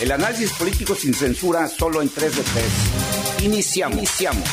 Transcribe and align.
El 0.00 0.12
análisis 0.12 0.52
político 0.52 0.94
sin 0.94 1.12
censura 1.12 1.66
solo 1.66 2.00
en 2.00 2.08
3 2.08 2.36
de 2.36 2.42
3. 2.44 3.44
Iniciamos. 3.46 3.98
Iniciamos. 3.98 4.48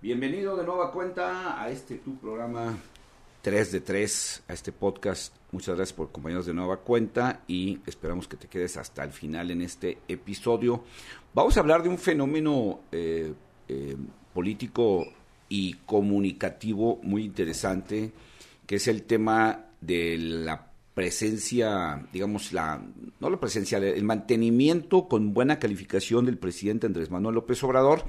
Bienvenido 0.00 0.56
de 0.56 0.64
nueva 0.64 0.90
cuenta 0.90 1.62
a 1.62 1.70
este 1.70 1.98
tu 1.98 2.16
programa 2.16 2.76
3 3.42 3.70
de 3.70 3.80
3, 3.82 4.42
a 4.48 4.52
este 4.52 4.72
podcast. 4.72 5.32
Muchas 5.52 5.76
gracias 5.76 5.96
por 5.96 6.08
acompañarnos 6.08 6.46
de 6.46 6.54
nueva 6.54 6.78
cuenta 6.78 7.42
y 7.46 7.78
esperamos 7.86 8.26
que 8.26 8.36
te 8.36 8.48
quedes 8.48 8.76
hasta 8.76 9.04
el 9.04 9.12
final 9.12 9.52
en 9.52 9.62
este 9.62 9.98
episodio. 10.08 10.82
Vamos 11.34 11.56
a 11.56 11.60
hablar 11.60 11.84
de 11.84 11.88
un 11.88 11.98
fenómeno 11.98 12.80
eh, 12.90 13.32
eh, 13.68 13.96
político 14.34 15.06
y 15.48 15.74
comunicativo 15.86 16.98
muy 17.04 17.22
interesante 17.22 18.10
que 18.72 18.76
es 18.76 18.88
el 18.88 19.02
tema 19.02 19.66
de 19.82 20.16
la 20.16 20.72
presencia, 20.94 22.06
digamos, 22.10 22.54
la, 22.54 22.82
no 23.20 23.28
la 23.28 23.38
presencia, 23.38 23.76
el 23.76 24.02
mantenimiento 24.02 25.08
con 25.08 25.34
buena 25.34 25.58
calificación 25.58 26.24
del 26.24 26.38
presidente 26.38 26.86
Andrés 26.86 27.10
Manuel 27.10 27.34
López 27.34 27.62
Obrador 27.64 28.06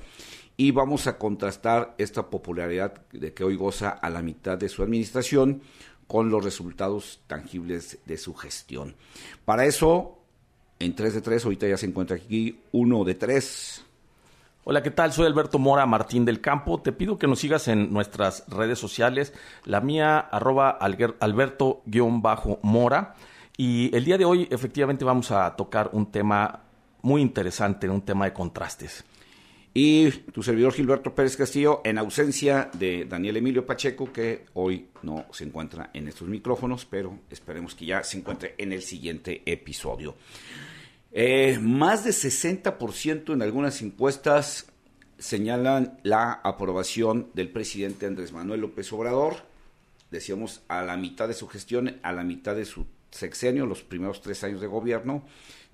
y 0.56 0.72
vamos 0.72 1.06
a 1.08 1.18
contrastar 1.18 1.96
esta 1.98 2.30
popularidad 2.30 3.06
de 3.12 3.34
que 3.34 3.44
hoy 3.44 3.58
goza 3.58 3.90
a 3.90 4.10
la 4.10 4.22
mitad 4.22 4.58
de 4.58 4.70
su 4.70 4.84
administración 4.84 5.64
con 6.08 6.30
los 6.30 6.46
resultados 6.46 7.20
tangibles 7.28 7.98
de 8.06 8.18
su 8.18 8.34
gestión. 8.34 8.96
Para 9.44 9.66
eso, 9.66 10.18
en 10.80 10.96
3 10.96 11.16
de 11.16 11.22
3, 11.22 11.44
ahorita 11.44 11.68
ya 11.68 11.76
se 11.76 11.88
encuentra 11.88 12.16
aquí 12.16 12.62
uno 12.72 13.04
de 13.04 13.16
3. 13.16 13.84
Hola, 14.66 14.82
¿qué 14.82 14.92
tal? 14.92 15.12
Soy 15.12 15.26
Alberto 15.26 15.60
Mora 15.60 15.86
Martín 15.86 16.24
del 16.24 16.40
Campo. 16.40 16.82
Te 16.82 16.94
pido 16.94 17.18
que 17.18 17.28
nos 17.28 17.40
sigas 17.40 17.68
en 17.68 17.92
nuestras 17.92 18.46
redes 18.48 18.80
sociales. 18.80 19.34
La 19.66 19.82
mía, 19.82 20.20
arroba 20.20 20.70
Alberto-Mora. 21.20 21.66
Y 23.58 23.94
el 23.94 24.06
día 24.06 24.18
de 24.18 24.24
hoy, 24.24 24.48
efectivamente, 24.50 25.04
vamos 25.04 25.32
a 25.32 25.54
tocar 25.58 25.90
un 25.92 26.10
tema 26.10 26.62
muy 27.02 27.22
interesante, 27.22 27.90
un 27.90 28.04
tema 28.04 28.24
de 28.24 28.32
contrastes. 28.32 29.04
Y 29.74 30.10
tu 30.12 30.42
servidor 30.42 30.72
Gilberto 30.72 31.14
Pérez 31.14 31.36
Castillo, 31.36 31.82
en 31.84 31.98
ausencia 31.98 32.70
de 32.72 33.04
Daniel 33.04 33.36
Emilio 33.36 33.66
Pacheco, 33.66 34.14
que 34.14 34.46
hoy 34.54 34.88
no 35.02 35.26
se 35.32 35.44
encuentra 35.44 35.90
en 35.94 36.08
estos 36.08 36.30
micrófonos, 36.30 36.86
pero 36.86 37.20
esperemos 37.30 37.76
que 37.76 37.88
ya 37.88 38.02
se 38.02 38.18
encuentre 38.18 38.56
en 38.58 38.72
el 38.72 38.82
siguiente 38.82 39.42
episodio. 39.46 40.16
Eh, 41.16 41.60
más 41.62 42.04
de 42.04 42.10
60% 42.10 43.34
en 43.34 43.44
algunas 43.44 43.84
encuestas 43.84 44.66
señalan 45.20 46.00
la 46.02 46.32
aprobación 46.32 47.30
del 47.36 47.52
presidente 47.52 48.08
Andrés 48.08 48.34
Manuel 48.34 48.62
López 48.62 48.92
Obrador, 48.94 49.36
decíamos 50.10 50.64
a 50.68 50.82
la 50.82 50.98
mitad 50.98 51.28
de 51.28 51.36
su 51.36 51.48
gestión, 51.48 52.00
a 52.02 52.12
la 52.14 52.24
mitad 52.24 52.56
de 52.56 52.66
su 52.66 52.88
sexenio, 53.12 53.68
los 53.68 53.84
primeros 53.84 54.22
tres 54.22 54.44
años 54.44 54.60
de 54.60 54.66
gobierno, 54.66 55.24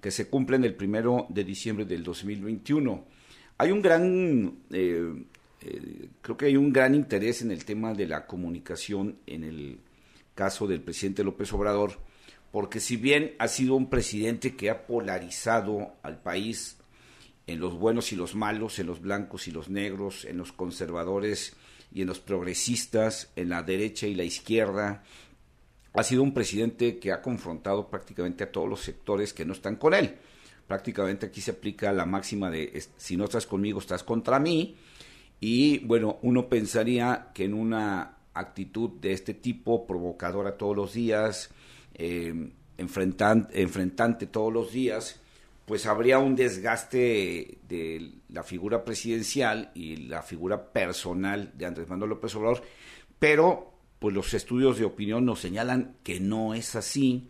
que 0.01 0.11
se 0.11 0.27
cumplen 0.27 0.65
el 0.65 0.75
primero 0.75 1.25
de 1.29 1.45
diciembre 1.45 1.85
del 1.85 2.03
2021. 2.03 3.05
Hay 3.59 3.71
un 3.71 3.81
gran, 3.81 4.59
eh, 4.71 5.23
eh, 5.61 6.09
creo 6.21 6.35
que 6.35 6.47
hay 6.47 6.57
un 6.57 6.73
gran 6.73 6.93
interés 6.95 7.41
en 7.43 7.51
el 7.51 7.63
tema 7.63 7.93
de 7.93 8.07
la 8.07 8.25
comunicación 8.25 9.19
en 9.25 9.45
el 9.45 9.79
caso 10.35 10.67
del 10.67 10.81
presidente 10.81 11.23
López 11.23 11.51
Obrador 11.53 12.08
porque 12.51 12.79
si 12.79 12.97
bien 12.97 13.35
ha 13.39 13.47
sido 13.47 13.75
un 13.75 13.89
presidente 13.89 14.55
que 14.55 14.69
ha 14.69 14.87
polarizado 14.87 15.93
al 16.01 16.21
país 16.21 16.77
en 17.47 17.59
los 17.59 17.77
buenos 17.77 18.11
y 18.11 18.15
los 18.15 18.35
malos, 18.35 18.79
en 18.79 18.87
los 18.87 19.01
blancos 19.01 19.47
y 19.47 19.51
los 19.51 19.69
negros, 19.69 20.25
en 20.25 20.37
los 20.37 20.51
conservadores 20.51 21.55
y 21.91 22.01
en 22.01 22.07
los 22.07 22.19
progresistas, 22.19 23.31
en 23.35 23.49
la 23.49 23.63
derecha 23.63 24.07
y 24.07 24.15
la 24.15 24.23
izquierda, 24.23 25.03
ha 25.93 26.03
sido 26.03 26.21
un 26.21 26.33
presidente 26.33 26.99
que 26.99 27.11
ha 27.11 27.21
confrontado 27.21 27.89
prácticamente 27.89 28.43
a 28.43 28.51
todos 28.51 28.69
los 28.69 28.81
sectores 28.81 29.33
que 29.33 29.45
no 29.45 29.53
están 29.53 29.75
con 29.75 29.93
él. 29.93 30.15
Prácticamente 30.67 31.25
aquí 31.25 31.41
se 31.41 31.51
aplica 31.51 31.91
la 31.91 32.05
máxima 32.05 32.51
de 32.51 32.83
si 32.97 33.17
no 33.17 33.25
estás 33.25 33.47
conmigo, 33.47 33.79
estás 33.79 34.03
contra 34.03 34.39
mí. 34.39 34.75
Y 35.39 35.79
bueno, 35.79 36.19
uno 36.21 36.47
pensaría 36.47 37.31
que 37.33 37.45
en 37.45 37.55
una 37.55 38.17
actitud 38.33 38.91
de 39.01 39.13
este 39.13 39.33
tipo, 39.33 39.87
provocadora 39.87 40.57
todos 40.57 40.75
los 40.75 40.93
días, 40.93 41.49
eh, 41.99 42.33
enfrentante 42.77 44.25
todos 44.25 44.51
los 44.51 44.71
días, 44.71 45.19
pues 45.65 45.85
habría 45.85 46.17
un 46.17 46.35
desgaste 46.35 47.59
de 47.67 48.13
la 48.29 48.41
figura 48.41 48.83
presidencial 48.83 49.69
y 49.75 49.97
la 49.97 50.23
figura 50.23 50.71
personal 50.71 51.51
de 51.55 51.65
Andrés 51.67 51.87
Manuel 51.87 52.09
López 52.09 52.33
Obrador, 52.35 52.63
pero 53.19 53.73
pues 53.99 54.15
los 54.15 54.33
estudios 54.33 54.79
de 54.79 54.85
opinión 54.85 55.25
nos 55.25 55.41
señalan 55.41 55.97
que 56.03 56.19
no 56.19 56.55
es 56.55 56.75
así. 56.75 57.29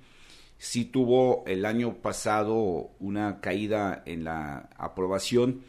Sí 0.57 0.85
tuvo 0.85 1.43
el 1.47 1.65
año 1.65 1.95
pasado 1.95 2.91
una 2.99 3.41
caída 3.41 4.03
en 4.05 4.23
la 4.23 4.69
aprobación 4.77 5.63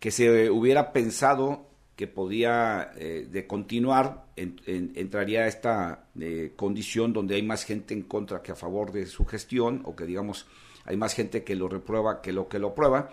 que 0.00 0.10
se 0.10 0.50
hubiera 0.50 0.92
pensado 0.92 1.69
que 2.00 2.06
podía 2.06 2.92
eh, 2.96 3.28
de 3.30 3.46
continuar, 3.46 4.24
entraría 4.34 5.42
a 5.42 5.48
esta 5.48 6.06
eh, 6.18 6.54
condición 6.56 7.12
donde 7.12 7.34
hay 7.34 7.42
más 7.42 7.66
gente 7.66 7.92
en 7.92 8.04
contra 8.04 8.40
que 8.40 8.52
a 8.52 8.54
favor 8.54 8.90
de 8.90 9.04
su 9.04 9.26
gestión, 9.26 9.82
o 9.84 9.94
que 9.94 10.06
digamos 10.06 10.46
hay 10.86 10.96
más 10.96 11.12
gente 11.12 11.44
que 11.44 11.54
lo 11.54 11.68
reprueba 11.68 12.22
que 12.22 12.32
lo 12.32 12.48
que 12.48 12.58
lo 12.58 12.74
prueba, 12.74 13.10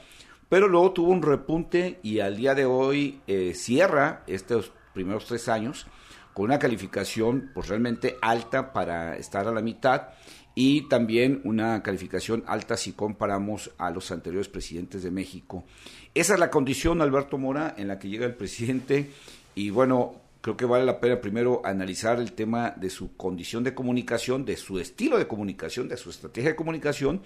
pero 0.48 0.70
luego 0.70 0.94
tuvo 0.94 1.12
un 1.12 1.22
repunte 1.22 2.00
y 2.02 2.22
al 2.22 2.38
día 2.38 2.56
de 2.56 2.64
hoy 2.64 3.20
eh, 3.28 3.52
cierra 3.56 4.24
estos 4.26 4.72
primeros 4.94 5.26
tres 5.26 5.50
años 5.50 5.86
con 6.38 6.46
una 6.46 6.60
calificación 6.60 7.50
pues 7.52 7.68
realmente 7.68 8.20
alta 8.22 8.72
para 8.72 9.18
estar 9.18 9.48
a 9.48 9.52
la 9.52 9.64
mitad 9.64 10.10
y 10.54 10.88
también 10.88 11.42
una 11.46 11.82
calificación 11.82 12.44
alta 12.46 12.78
si 12.78 12.92
comparamos 12.92 13.72
a 13.80 13.90
los 13.90 14.12
anteriores 14.12 14.48
presidentes 14.48 15.02
de 15.02 15.10
México. 15.10 15.64
Esa 16.14 16.36
es 16.36 16.40
la 16.40 16.52
condición, 16.52 17.02
Alberto 17.02 17.40
Mora, 17.40 17.74
en 17.76 17.88
la 17.88 17.98
que 17.98 18.08
llega 18.08 18.28
el 18.28 18.36
presidente 18.36 19.10
y 19.56 19.72
bueno, 19.72 20.14
creo 20.42 20.56
que 20.56 20.66
vale 20.66 20.86
la 20.86 21.00
pena 21.00 21.20
primero 21.20 21.64
analizar 21.66 22.20
el 22.20 22.34
tema 22.34 22.70
de 22.70 22.92
su 22.92 23.18
condición 23.18 23.64
de 23.64 23.74
comunicación, 23.74 24.46
de 24.46 24.58
su 24.58 24.78
estilo 24.78 25.18
de 25.18 25.26
comunicación, 25.26 25.88
de 25.88 25.98
su 25.98 26.12
estrategia 26.12 26.52
de 26.52 26.56
comunicación 26.56 27.24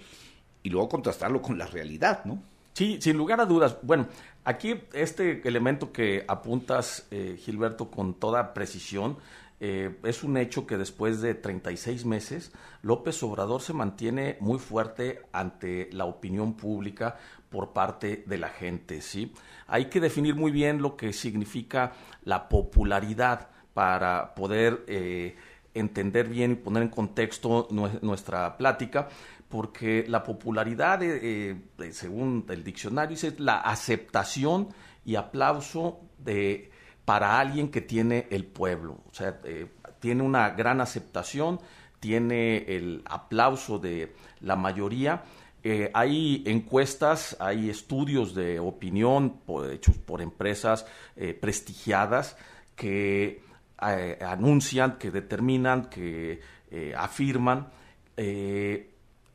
y 0.62 0.70
luego 0.70 0.88
contrastarlo 0.88 1.42
con 1.42 1.58
la 1.58 1.66
realidad, 1.66 2.24
¿no? 2.24 2.42
Sí, 2.72 2.98
sin 3.00 3.16
lugar 3.16 3.40
a 3.40 3.46
dudas. 3.46 3.76
Bueno, 3.82 4.08
aquí 4.44 4.80
este 4.94 5.46
elemento 5.46 5.92
que 5.92 6.24
apuntas, 6.26 7.06
eh, 7.10 7.36
Gilberto, 7.38 7.90
con 7.90 8.14
toda 8.14 8.54
precisión, 8.54 9.18
eh, 9.60 9.96
es 10.02 10.24
un 10.24 10.36
hecho 10.38 10.66
que 10.66 10.76
después 10.76 11.20
de 11.20 11.34
36 11.34 12.04
meses, 12.04 12.50
López 12.82 13.22
Obrador 13.22 13.62
se 13.62 13.72
mantiene 13.72 14.36
muy 14.40 14.58
fuerte 14.58 15.22
ante 15.32 15.88
la 15.92 16.04
opinión 16.04 16.54
pública 16.54 17.16
por 17.48 17.72
parte 17.72 18.24
de 18.26 18.38
la 18.38 18.48
gente. 18.48 19.00
¿sí? 19.02 19.32
Hay 19.68 19.84
que 19.84 20.00
definir 20.00 20.34
muy 20.34 20.50
bien 20.50 20.82
lo 20.82 20.96
que 20.96 21.12
significa 21.12 21.92
la 22.24 22.48
popularidad 22.48 23.50
para 23.72 24.34
poder 24.34 24.82
eh, 24.88 25.36
entender 25.74 26.28
bien 26.28 26.52
y 26.52 26.56
poner 26.56 26.82
en 26.82 26.88
contexto 26.88 27.68
nuestra 27.70 28.56
plática, 28.56 29.08
porque 29.52 30.06
la 30.08 30.22
popularidad, 30.22 31.00
eh, 31.02 31.54
según 31.90 32.46
el 32.48 32.64
diccionario, 32.64 33.14
es 33.14 33.38
la 33.38 33.60
aceptación 33.60 34.68
y 35.04 35.16
aplauso 35.16 36.00
de 36.16 36.70
para 37.04 37.38
alguien 37.38 37.70
que 37.70 37.82
tiene 37.82 38.28
el 38.30 38.46
pueblo. 38.46 39.02
O 39.10 39.14
sea, 39.14 39.40
eh, 39.44 39.66
tiene 40.00 40.22
una 40.22 40.48
gran 40.50 40.80
aceptación, 40.80 41.60
tiene 42.00 42.64
el 42.74 43.02
aplauso 43.04 43.78
de 43.78 44.14
la 44.40 44.56
mayoría. 44.56 45.22
Eh, 45.62 45.90
hay 45.92 46.42
encuestas, 46.46 47.36
hay 47.38 47.68
estudios 47.68 48.34
de 48.34 48.58
opinión 48.58 49.40
hechos 49.70 49.98
por 49.98 50.22
empresas 50.22 50.86
eh, 51.14 51.34
prestigiadas 51.34 52.38
que 52.74 53.42
anuncian, 53.76 54.96
que 54.96 55.10
determinan, 55.10 55.90
que 55.90 56.40
afirman 56.96 57.68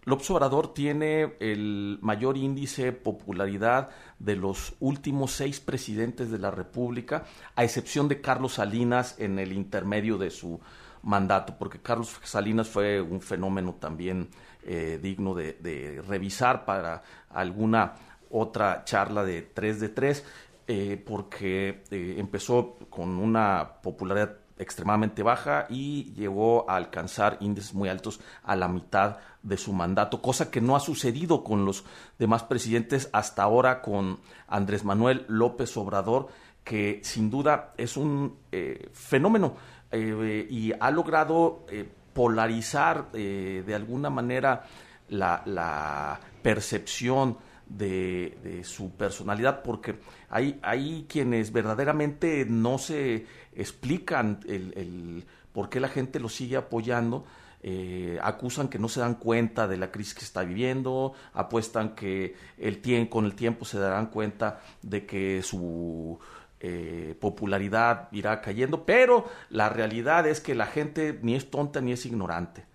López 0.08 0.32
Obrador 0.32 0.74
tiene 0.74 1.36
el 1.42 2.00
mayor 2.02 2.38
índice 2.38 2.86
de 2.86 2.92
popularidad 2.94 3.90
de 4.20 4.38
los 4.38 4.74
últimos 4.80 5.34
seis 5.34 5.60
presidentes 5.60 6.32
de 6.32 6.40
la 6.40 6.50
República, 6.50 7.26
a 7.58 7.66
excepción 7.66 8.08
de 8.08 8.22
Carlos 8.22 8.54
Salinas 8.54 9.16
en 9.20 9.38
el 9.38 9.52
intermedio 9.52 10.18
de 10.18 10.30
su 10.30 10.62
mandato, 11.04 11.58
porque 11.60 11.80
Carlos 11.82 12.22
Salinas 12.24 12.70
fue 12.70 13.02
un 13.02 13.20
fenómeno 13.20 13.74
también 13.74 14.30
eh, 14.64 14.98
digno 15.04 15.36
de, 15.36 16.02
revisar 16.08 16.64
para 16.64 17.04
alguna 17.30 17.96
otra 18.30 18.86
charla 18.86 19.26
de 19.26 19.42
3 19.42 19.82
de 19.82 19.90
3, 19.90 20.26
eh, 20.68 21.04
porque 21.06 21.84
eh, 21.92 22.16
empezó 22.18 22.78
con 22.90 23.10
una 23.18 23.82
popularidad 23.84 24.38
extremadamente 24.60 25.24
baja 25.24 25.66
y 25.70 26.14
llegó 26.14 26.70
a 26.70 26.76
alcanzar 26.76 27.38
índices 27.40 27.74
muy 27.74 27.90
altos 27.90 28.20
a 28.44 28.56
la 28.56 28.68
mitad 28.68 29.18
de 29.44 29.58
su 29.58 29.72
mandato, 29.72 30.22
cosa 30.22 30.52
que 30.52 30.62
no 30.62 30.76
ha 30.76 30.80
sucedido 30.80 31.44
con 31.44 31.66
los 31.66 31.86
demás 32.20 32.44
presidentes 32.44 33.10
hasta 33.14 33.44
ahora 33.44 33.82
con 33.82 34.20
Andrés 34.48 34.84
Manuel 34.84 35.26
López 35.28 35.76
Obrador, 35.78 36.28
que 36.64 37.00
sin 37.04 37.30
duda 37.30 37.74
es 37.78 37.96
un 37.96 38.38
eh, 38.52 38.90
fenómeno 38.92 39.56
eh, 39.92 40.46
y 40.50 40.74
ha 40.78 40.92
logrado 40.92 41.66
eh, 41.70 41.88
polarizar 42.14 43.12
de 43.12 43.76
alguna 43.76 44.10
manera 44.10 44.66
la, 45.10 46.20
percepción 46.42 47.38
de, 47.70 48.62
su 48.64 48.92
personalidad, 48.92 49.64
porque 49.64 50.00
hay, 50.30 50.60
hay 50.62 51.06
quienes 51.08 51.52
verdaderamente 51.52 52.46
no 52.46 52.78
se 52.78 53.26
explican 53.56 54.40
el, 54.48 55.26
por 55.52 55.70
qué 55.70 55.80
la 55.80 55.90
gente 55.90 56.20
lo 56.20 56.30
sigue 56.30 56.58
apoyando. 56.58 57.26
Eh, 57.64 58.20
acusan 58.22 58.68
que 58.68 58.78
no 58.78 58.88
se 58.88 59.00
dan 59.00 59.16
cuenta 59.16 59.68
de 59.68 59.78
la 59.78 59.92
crisis 59.92 60.14
que 60.14 60.26
está 60.26 60.44
viviendo, 60.44 61.14
apuestan 61.34 61.96
que 61.96 62.36
el 62.58 63.10
con 63.10 63.26
el 63.26 63.34
tiempo 63.34 63.66
se 63.66 63.80
darán 63.80 64.08
cuenta 64.08 64.62
de 64.84 65.06
que 65.06 65.42
su 65.42 66.20
eh, 66.60 67.18
popularidad 67.20 68.10
irá 68.12 68.42
cayendo, 68.42 68.86
pero 68.86 69.26
la 69.50 69.70
realidad 69.70 70.28
es 70.28 70.40
que 70.40 70.54
la 70.54 70.68
gente 70.68 71.20
ni 71.24 71.36
es 71.36 71.50
tonta 71.50 71.82
ni 71.82 71.92
es 71.92 72.06
ignorante 72.06 72.68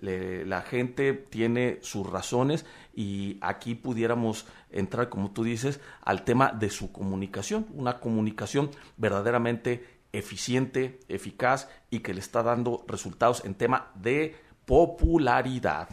la 0.00 0.62
gente 0.62 1.12
tiene 1.12 1.78
sus 1.82 2.08
razones 2.08 2.64
y 2.94 3.38
aquí 3.40 3.74
pudiéramos 3.74 4.46
entrar, 4.70 5.08
como 5.08 5.30
tú 5.30 5.44
dices, 5.44 5.80
al 6.02 6.24
tema 6.24 6.52
de 6.52 6.70
su 6.70 6.92
comunicación, 6.92 7.66
una 7.74 8.00
comunicación 8.00 8.70
verdaderamente 8.96 10.00
eficiente, 10.12 11.00
eficaz 11.08 11.68
y 11.90 12.00
que 12.00 12.14
le 12.14 12.20
está 12.20 12.42
dando 12.42 12.84
resultados 12.88 13.44
en 13.44 13.54
tema 13.54 13.92
de 13.94 14.34
popularidad. 14.64 15.88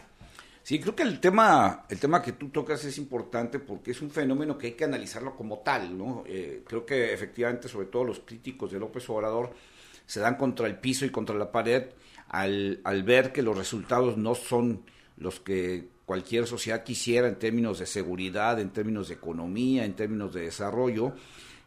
Sí, 0.62 0.78
creo 0.80 0.94
que 0.94 1.02
el 1.02 1.18
tema, 1.18 1.86
el 1.88 1.98
tema 1.98 2.20
que 2.20 2.32
tú 2.32 2.50
tocas 2.50 2.84
es 2.84 2.98
importante 2.98 3.58
porque 3.58 3.92
es 3.92 4.02
un 4.02 4.10
fenómeno 4.10 4.58
que 4.58 4.66
hay 4.66 4.72
que 4.74 4.84
analizarlo 4.84 5.34
como 5.34 5.60
tal, 5.60 5.96
¿no? 5.96 6.24
Eh, 6.26 6.62
creo 6.66 6.84
que 6.84 7.14
efectivamente, 7.14 7.68
sobre 7.68 7.86
todo 7.86 8.04
los 8.04 8.20
críticos 8.20 8.70
de 8.70 8.78
López 8.78 9.08
Obrador, 9.08 9.54
se 10.04 10.20
dan 10.20 10.36
contra 10.36 10.66
el 10.66 10.78
piso 10.78 11.06
y 11.06 11.10
contra 11.10 11.36
la 11.36 11.50
pared 11.50 11.86
al, 12.28 12.80
al 12.84 13.02
ver 13.02 13.32
que 13.32 13.40
los 13.40 13.56
resultados 13.56 14.18
no 14.18 14.34
son 14.34 14.82
los 15.16 15.40
que 15.40 15.88
cualquier 16.08 16.46
sociedad 16.46 16.82
quisiera 16.82 17.28
en 17.28 17.38
términos 17.38 17.80
de 17.80 17.84
seguridad, 17.84 18.58
en 18.58 18.70
términos 18.70 19.08
de 19.08 19.16
economía, 19.16 19.84
en 19.84 19.92
términos 19.92 20.32
de 20.32 20.40
desarrollo. 20.40 21.12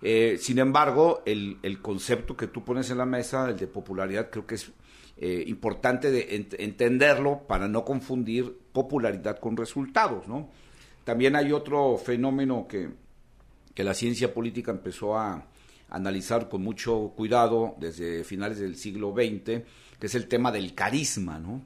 Eh, 0.01 0.39
sin 0.39 0.57
embargo, 0.57 1.21
el, 1.27 1.59
concepto 1.79 2.35
que 2.35 2.47
tú 2.47 2.63
pones 2.63 2.89
en 2.89 2.97
la 2.97 3.05
mesa, 3.05 3.47
el 3.47 3.55
de 3.55 3.67
popularidad, 3.67 4.31
creo 4.31 4.47
que 4.47 4.55
es 4.55 4.71
eh, 5.17 5.43
importante 5.45 6.09
de 6.09 6.47
entenderlo 6.57 7.43
para 7.47 7.67
no 7.67 7.85
confundir 7.85 8.51
popularidad 8.73 9.37
con 9.37 9.55
resultados. 9.55 10.27
¿no? 10.27 10.49
También 11.03 11.35
hay 11.35 11.51
otro 11.51 11.99
fenómeno 11.99 12.65
que, 12.67 12.89
que 13.75 13.83
la 13.83 13.93
ciencia 13.93 14.33
política 14.33 14.71
empezó 14.71 15.19
a 15.19 15.45
analizar 15.87 16.49
con 16.49 16.63
mucho 16.63 17.13
cuidado 17.15 17.75
desde 17.79 18.23
finales 18.23 18.57
del 18.57 18.75
siglo 18.75 19.13
XX, 19.13 19.61
que 19.99 20.07
es 20.07 20.15
el 20.15 20.27
tema 20.27 20.51
del 20.51 20.73
carisma, 20.73 21.37
¿no? 21.37 21.61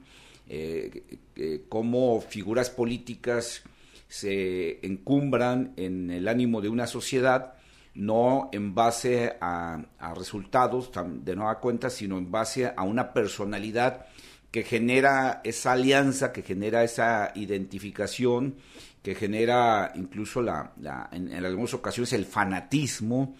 Eh, 0.48 1.64
cómo 1.68 2.20
figuras 2.20 2.70
políticas 2.70 3.62
se 4.08 4.86
encumbran 4.86 5.72
en 5.76 6.10
el 6.10 6.28
ánimo 6.28 6.60
de 6.60 6.68
una 6.68 6.86
sociedad, 6.86 7.54
no 7.94 8.48
en 8.52 8.74
base 8.74 9.36
a, 9.40 9.84
resultados 10.14 10.90
de 11.24 11.34
nueva 11.34 11.60
cuenta, 11.60 11.90
sino 11.90 12.18
en 12.18 12.30
base 12.30 12.72
a 12.74 12.82
una 12.82 13.12
personalidad 13.12 14.06
que 14.50 14.62
genera 14.62 15.40
esa 15.44 15.72
alianza, 15.72 16.32
que 16.32 16.42
genera 16.42 16.84
esa 16.84 17.32
identificación, 17.34 18.56
que 19.02 19.14
genera 19.14 19.92
incluso 19.94 20.40
la, 20.42 20.72
en, 21.12 21.32
en, 21.32 21.44
algunas 21.44 21.74
ocasiones 21.74 22.12
el 22.12 22.24
fanatismo 22.24 23.34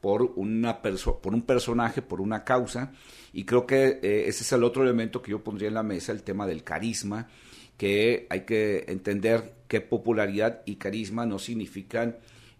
por, 0.00 0.22
una 0.36 0.80
por 0.80 1.34
un 1.34 1.42
personaje, 1.42 2.02
por 2.02 2.20
una 2.20 2.44
causa, 2.44 2.92
y 3.32 3.44
creo 3.44 3.66
que 3.66 4.00
eh, 4.02 4.24
ese 4.26 4.42
es 4.42 4.52
el 4.52 4.64
otro 4.64 4.82
elemento 4.82 5.22
que 5.22 5.30
yo 5.30 5.42
pondría 5.42 5.68
en 5.68 5.74
la 5.74 5.82
mesa, 5.82 6.12
el 6.12 6.22
tema 6.22 6.46
del 6.46 6.64
carisma, 6.64 7.28
que 7.76 8.26
hay 8.28 8.40
que 8.40 8.84
entender 8.88 9.54
que 9.68 9.80
popularidad 9.80 10.62
y 10.66 10.76
carisma 10.76 11.26
no 11.26 11.38
significan 11.38 12.16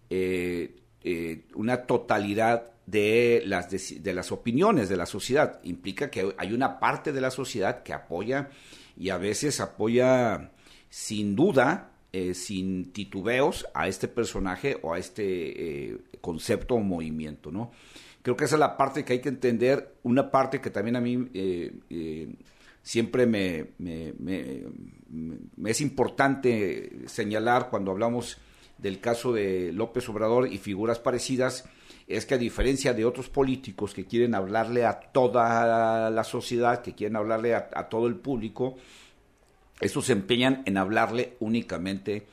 eh, 0.08 0.76
eh, 1.02 1.42
una 1.54 1.86
totalidad 1.86 2.72
de 2.86 3.42
las, 3.46 3.70
de, 3.70 4.14
las 4.14 4.32
opiniones 4.32 4.88
de 4.88 4.96
la 4.96 5.06
sociedad. 5.06 5.60
Implica 5.64 6.10
que 6.10 6.34
hay 6.38 6.52
una 6.52 6.78
parte 6.78 7.12
de 7.12 7.20
la 7.20 7.30
sociedad 7.30 7.82
que 7.82 7.92
apoya 7.92 8.50
y 8.96 9.10
a 9.10 9.18
veces 9.18 9.60
apoya 9.60 10.52
sin 10.88 11.36
duda, 11.36 11.92
sin 12.34 12.92
titubeos 12.92 13.68
a 13.72 13.86
este 13.86 14.08
personaje 14.08 14.78
o 14.82 14.94
a 14.94 14.98
este 14.98 16.00
concepto 16.20 16.74
o 16.74 16.80
movimiento, 16.80 17.52
¿no? 17.52 17.70
Creo 18.22 18.36
que 18.36 18.44
esa 18.44 18.56
es 18.56 18.60
la 18.60 18.76
parte 18.76 19.04
que 19.04 19.14
hay 19.14 19.20
que 19.20 19.30
entender, 19.30 19.96
una 20.02 20.30
parte 20.30 20.60
que 20.60 20.70
también 20.70 20.96
a 20.96 21.00
mí 21.00 21.28
eh, 21.32 21.72
eh, 21.88 22.34
siempre 22.82 23.26
me, 23.26 23.70
es 25.64 25.80
importante 25.80 27.06
señalar 27.06 27.70
cuando 27.70 27.90
hablamos 27.90 28.38
del 28.78 29.00
caso 29.00 29.32
de 29.32 29.72
López 29.72 30.08
Obrador 30.08 30.48
y 30.52 30.58
figuras 30.58 30.98
parecidas, 30.98 31.64
es 32.06 32.26
que 32.26 32.34
a 32.34 32.38
diferencia 32.38 32.92
de 32.92 33.04
otros 33.04 33.28
políticos 33.28 33.94
que 33.94 34.04
quieren 34.04 34.34
hablarle 34.34 34.84
a 34.84 34.98
toda 34.98 36.10
la 36.10 36.24
sociedad, 36.24 36.82
que 36.82 36.94
quieren 36.94 37.16
hablarle 37.16 37.54
a, 37.54 37.88
todo 37.88 38.06
el 38.06 38.16
público, 38.16 38.76
estos 39.80 40.06
se 40.06 40.12
empeñan 40.12 40.62
en 40.66 40.76
hablarle 40.76 41.36
únicamente 41.40 42.26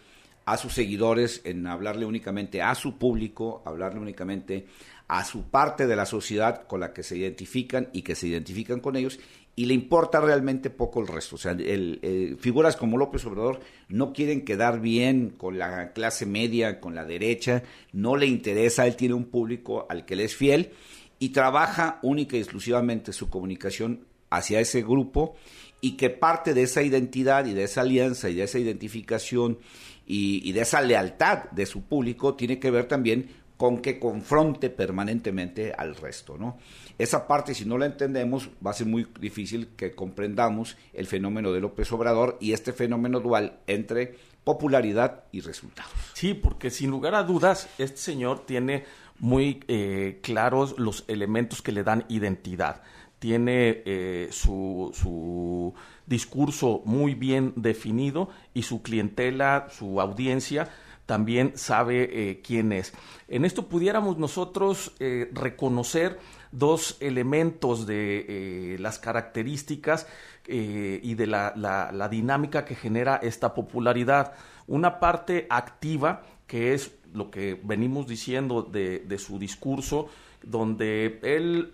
a 0.45 0.57
sus 0.57 0.73
seguidores, 0.73 1.41
en 1.43 1.67
hablarle 1.67 2.05
únicamente 2.05 2.61
a 2.61 2.73
su 2.73 2.97
público, 2.97 3.61
hablarle 3.65 3.99
únicamente 3.99 4.65
a 5.07 5.23
su 5.23 5.49
parte 5.49 5.87
de 5.87 5.95
la 5.95 6.05
sociedad 6.05 6.67
con 6.67 6.79
la 6.79 6.93
que 6.93 7.03
se 7.03 7.17
identifican 7.17 7.89
y 7.93 8.01
que 8.01 8.15
se 8.15 8.27
identifican 8.27 8.79
con 8.79 8.95
ellos 8.95 9.19
y 9.57 9.65
le 9.65 9.73
importa 9.73 10.21
realmente 10.21 10.69
poco 10.69 11.01
el 11.01 11.07
resto. 11.07 11.35
O 11.35 11.39
sea, 11.39 11.53
el, 11.53 12.37
figuras 12.39 12.75
como 12.75 12.97
López 12.97 13.25
Obrador 13.25 13.59
no 13.89 14.13
quieren 14.13 14.45
quedar 14.45 14.79
bien 14.79 15.31
con 15.31 15.57
la 15.57 15.93
clase 15.93 16.27
media, 16.27 16.79
con 16.79 16.93
la 16.93 17.05
derecha, 17.05 17.63
no 17.91 18.17
le 18.17 18.27
interesa, 18.27 18.85
él 18.85 18.95
tiene 18.95 19.15
un 19.15 19.25
público 19.25 19.87
al 19.89 20.05
que 20.05 20.15
le 20.15 20.25
es 20.25 20.35
fiel 20.35 20.71
y 21.17 21.29
trabaja 21.29 21.97
única 22.03 22.37
y 22.37 22.39
exclusivamente 22.39 23.13
su 23.13 23.29
comunicación 23.29 24.05
hacia 24.29 24.59
ese 24.59 24.83
grupo 24.83 25.35
y 25.81 25.97
que 25.97 26.11
parte 26.11 26.53
de 26.53 26.63
esa 26.63 26.83
identidad 26.83 27.47
y 27.47 27.53
de 27.53 27.63
esa 27.63 27.81
alianza 27.81 28.29
y 28.29 28.35
de 28.35 28.43
esa 28.43 28.59
identificación 28.59 29.57
y, 30.05 30.47
y 30.47 30.51
de 30.51 30.61
esa 30.61 30.81
lealtad 30.81 31.49
de 31.49 31.65
su 31.65 31.81
público 31.81 32.35
tiene 32.35 32.59
que 32.59 32.69
ver 32.69 32.87
también 32.87 33.29
con 33.57 33.79
que 33.79 33.99
confronte 33.99 34.69
permanentemente 34.69 35.73
al 35.75 35.95
resto, 35.95 36.37
¿no? 36.37 36.57
Esa 36.97 37.27
parte, 37.27 37.53
si 37.53 37.65
no 37.65 37.77
la 37.77 37.87
entendemos, 37.87 38.49
va 38.65 38.71
a 38.71 38.75
ser 38.75 38.87
muy 38.87 39.07
difícil 39.19 39.69
que 39.75 39.93
comprendamos 39.93 40.77
el 40.93 41.07
fenómeno 41.07 41.51
de 41.51 41.59
López 41.59 41.91
Obrador 41.91 42.37
y 42.39 42.53
este 42.53 42.71
fenómeno 42.71 43.19
dual 43.19 43.59
entre 43.67 44.15
popularidad 44.43 45.25
y 45.31 45.41
resultados. 45.41 45.91
Sí, 46.13 46.33
porque 46.33 46.69
sin 46.69 46.89
lugar 46.89 47.15
a 47.15 47.23
dudas, 47.23 47.67
este 47.77 47.97
señor 47.97 48.45
tiene 48.45 48.85
muy 49.19 49.63
eh, 49.67 50.19
claros 50.21 50.75
los 50.77 51.03
elementos 51.07 51.61
que 51.61 51.71
le 51.71 51.83
dan 51.83 52.05
identidad. 52.07 52.81
Tiene 53.19 53.81
eh, 53.85 54.29
su, 54.31 54.91
su 54.93 55.73
discurso 56.05 56.81
muy 56.85 57.15
bien 57.15 57.53
definido 57.55 58.29
y 58.53 58.63
su 58.63 58.83
clientela, 58.83 59.67
su 59.71 59.99
audiencia, 59.99 60.69
también 61.07 61.57
sabe 61.57 62.03
eh, 62.11 62.41
quién 62.43 62.71
es. 62.71 62.93
En 63.27 63.45
esto 63.45 63.67
pudiéramos 63.67 64.17
nosotros 64.17 64.93
eh, 64.99 65.31
reconocer 65.33 66.19
dos 66.51 66.97
elementos 66.99 67.87
de 67.87 68.25
eh, 68.27 68.77
las 68.79 68.99
características 68.99 70.05
y 70.49 71.13
de 71.15 71.27
la, 71.27 72.07
dinámica 72.09 72.63
que 72.63 72.73
genera 72.73 73.17
esta 73.17 73.53
popularidad. 73.53 74.33
Una 74.67 74.97
parte 75.01 75.45
activa, 75.49 76.23
que 76.45 76.73
es 76.73 76.91
lo 77.13 77.29
que 77.29 77.59
venimos 77.61 78.07
diciendo 78.07 78.61
de 78.61 79.17
su 79.19 79.39
discurso, 79.39 80.07
donde 80.41 81.19
él 81.21 81.73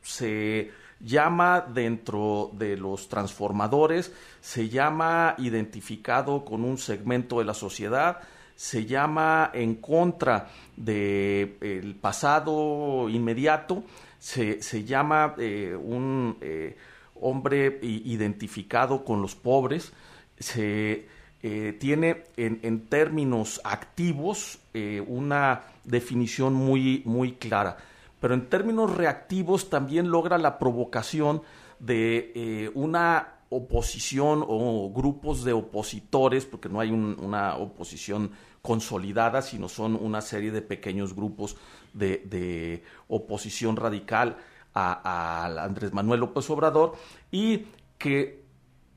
se 0.00 0.70
llama 0.98 1.60
dentro 1.60 2.50
de 2.54 2.78
los 2.78 3.10
transformadores, 3.10 4.14
se 4.40 4.70
llama 4.70 5.34
identificado 5.36 6.42
con 6.46 6.64
un 6.64 6.78
segmento 6.78 7.40
de 7.40 7.44
la 7.44 7.54
sociedad, 7.54 8.22
se 8.60 8.84
llama 8.84 9.52
en 9.54 9.76
contra 9.76 10.50
del 10.76 11.96
pasado 11.98 13.08
inmediato, 13.08 13.84
se, 14.18 14.84
llama 14.84 15.34
eh, 15.38 15.74
un 15.74 16.36
eh, 16.42 16.76
hombre 17.22 17.78
identificado 17.82 19.02
con 19.02 19.22
los 19.22 19.34
pobres, 19.34 19.94
se 20.38 21.08
eh, 21.42 21.76
tiene 21.80 22.24
en, 22.36 22.86
términos 22.86 23.62
activos 23.64 24.58
una 25.06 25.62
definición 25.84 26.52
muy, 26.52 27.00
muy 27.06 27.36
clara, 27.36 27.78
pero 28.20 28.34
en 28.34 28.50
términos 28.50 28.94
reactivos 28.94 29.70
también 29.70 30.10
logra 30.10 30.36
la 30.36 30.58
provocación 30.58 31.40
de 31.78 32.70
una 32.74 33.36
oposición 33.48 34.44
o 34.46 34.92
grupos 34.94 35.44
de 35.44 35.54
opositores, 35.54 36.44
porque 36.44 36.68
no 36.68 36.78
hay 36.78 36.90
una 36.90 37.56
oposición 37.56 38.30
consolidada, 38.62 39.42
sino 39.42 39.68
son 39.68 39.96
una 39.96 40.20
serie 40.20 40.50
de 40.50 40.62
pequeños 40.62 41.14
grupos 41.14 41.56
de, 41.92 42.82
oposición 43.08 43.76
radical 43.76 44.36
a, 44.74 45.64
Andrés 45.64 45.92
Manuel 45.92 46.20
López 46.20 46.48
Obrador 46.50 46.94
y 47.30 47.66
que 47.98 48.44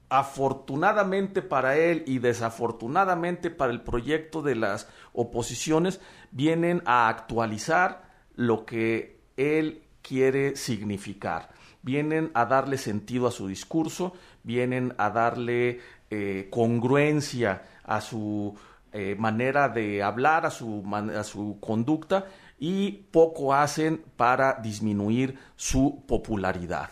afortunadamente 0.09 1.41
para 1.41 1.77
él 1.77 2.03
y 2.05 2.19
desafortunadamente 2.19 3.49
para 3.49 3.71
el 3.71 3.81
proyecto 3.81 4.43
de 4.43 4.55
las 4.55 4.87
oposiciones 5.11 5.99
vienen 6.31 6.83
a 6.85 7.07
actualizar 7.07 8.03
lo 8.35 8.65
que 8.65 9.21
él 9.37 9.83
quiere 10.01 10.55
significar. 10.55 11.49
Vienen 11.81 12.31
a 12.33 12.45
darle 12.45 12.77
sentido 12.77 13.27
a 13.27 13.31
su 13.31 13.47
discurso, 13.47 14.13
vienen 14.43 14.93
a 14.97 15.09
darle 15.09 15.79
eh, 16.11 16.47
congruencia 16.51 17.63
a 17.83 17.99
su 17.99 18.55
eh, 18.93 19.15
manera 19.17 19.69
de 19.69 20.03
hablar, 20.03 20.45
a 20.45 20.51
su, 20.51 20.83
a 20.93 21.23
su 21.23 21.57
conducta 21.59 22.27
y 22.59 22.91
poco 23.11 23.53
hacen 23.53 24.03
para 24.15 24.59
disminuir 24.61 25.35
su 25.55 26.03
popularidad. 26.07 26.91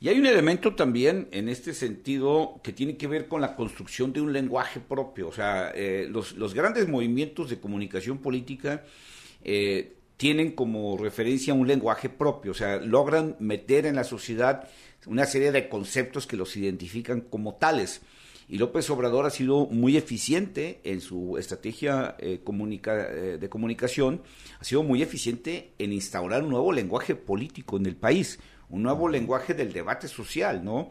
Y 0.00 0.08
hay 0.08 0.18
un 0.18 0.26
elemento 0.26 0.74
también 0.74 1.28
en 1.30 1.48
este 1.48 1.74
sentido 1.74 2.60
que 2.64 2.72
tiene 2.72 2.96
que 2.96 3.06
ver 3.06 3.28
con 3.28 3.40
la 3.40 3.54
construcción 3.54 4.12
de 4.12 4.20
un 4.20 4.32
lenguaje 4.32 4.80
propio. 4.80 5.28
O 5.28 5.32
sea, 5.32 5.70
eh, 5.76 6.08
los, 6.10 6.32
los, 6.32 6.54
grandes 6.54 6.88
movimientos 6.88 7.48
de 7.48 7.60
comunicación 7.60 8.18
política 8.18 8.82
eh, 9.44 9.92
tienen 10.16 10.52
como 10.52 10.96
referencia 10.98 11.54
un 11.54 11.68
lenguaje 11.68 12.08
propio. 12.08 12.50
O 12.50 12.54
sea, 12.54 12.78
logran 12.78 13.36
meter 13.38 13.86
en 13.86 13.94
la 13.94 14.02
sociedad 14.02 14.68
una 15.06 15.24
serie 15.24 15.52
de 15.52 15.68
conceptos 15.68 16.26
que 16.26 16.36
los 16.36 16.56
identifican 16.56 17.20
como 17.20 17.54
tales. 17.54 18.02
Y 18.48 18.58
López 18.58 18.88
Obrador 18.90 19.26
ha 19.26 19.30
sido 19.30 19.66
muy 19.66 19.96
eficiente 19.96 20.80
en 20.84 21.00
su 21.00 21.38
estrategia 21.38 22.16
eh, 22.18 22.40
de 23.40 23.48
comunicación, 23.48 24.22
ha 24.60 24.64
sido 24.64 24.82
muy 24.82 25.02
eficiente 25.02 25.72
en 25.78 25.92
instaurar 25.92 26.42
un 26.42 26.50
nuevo 26.50 26.72
lenguaje 26.72 27.14
político 27.14 27.76
en 27.76 27.86
el 27.86 27.96
país 27.96 28.38
un 28.72 28.82
nuevo 28.82 29.08
lenguaje 29.08 29.54
del 29.54 29.72
debate 29.72 30.08
social, 30.08 30.64
¿no? 30.64 30.90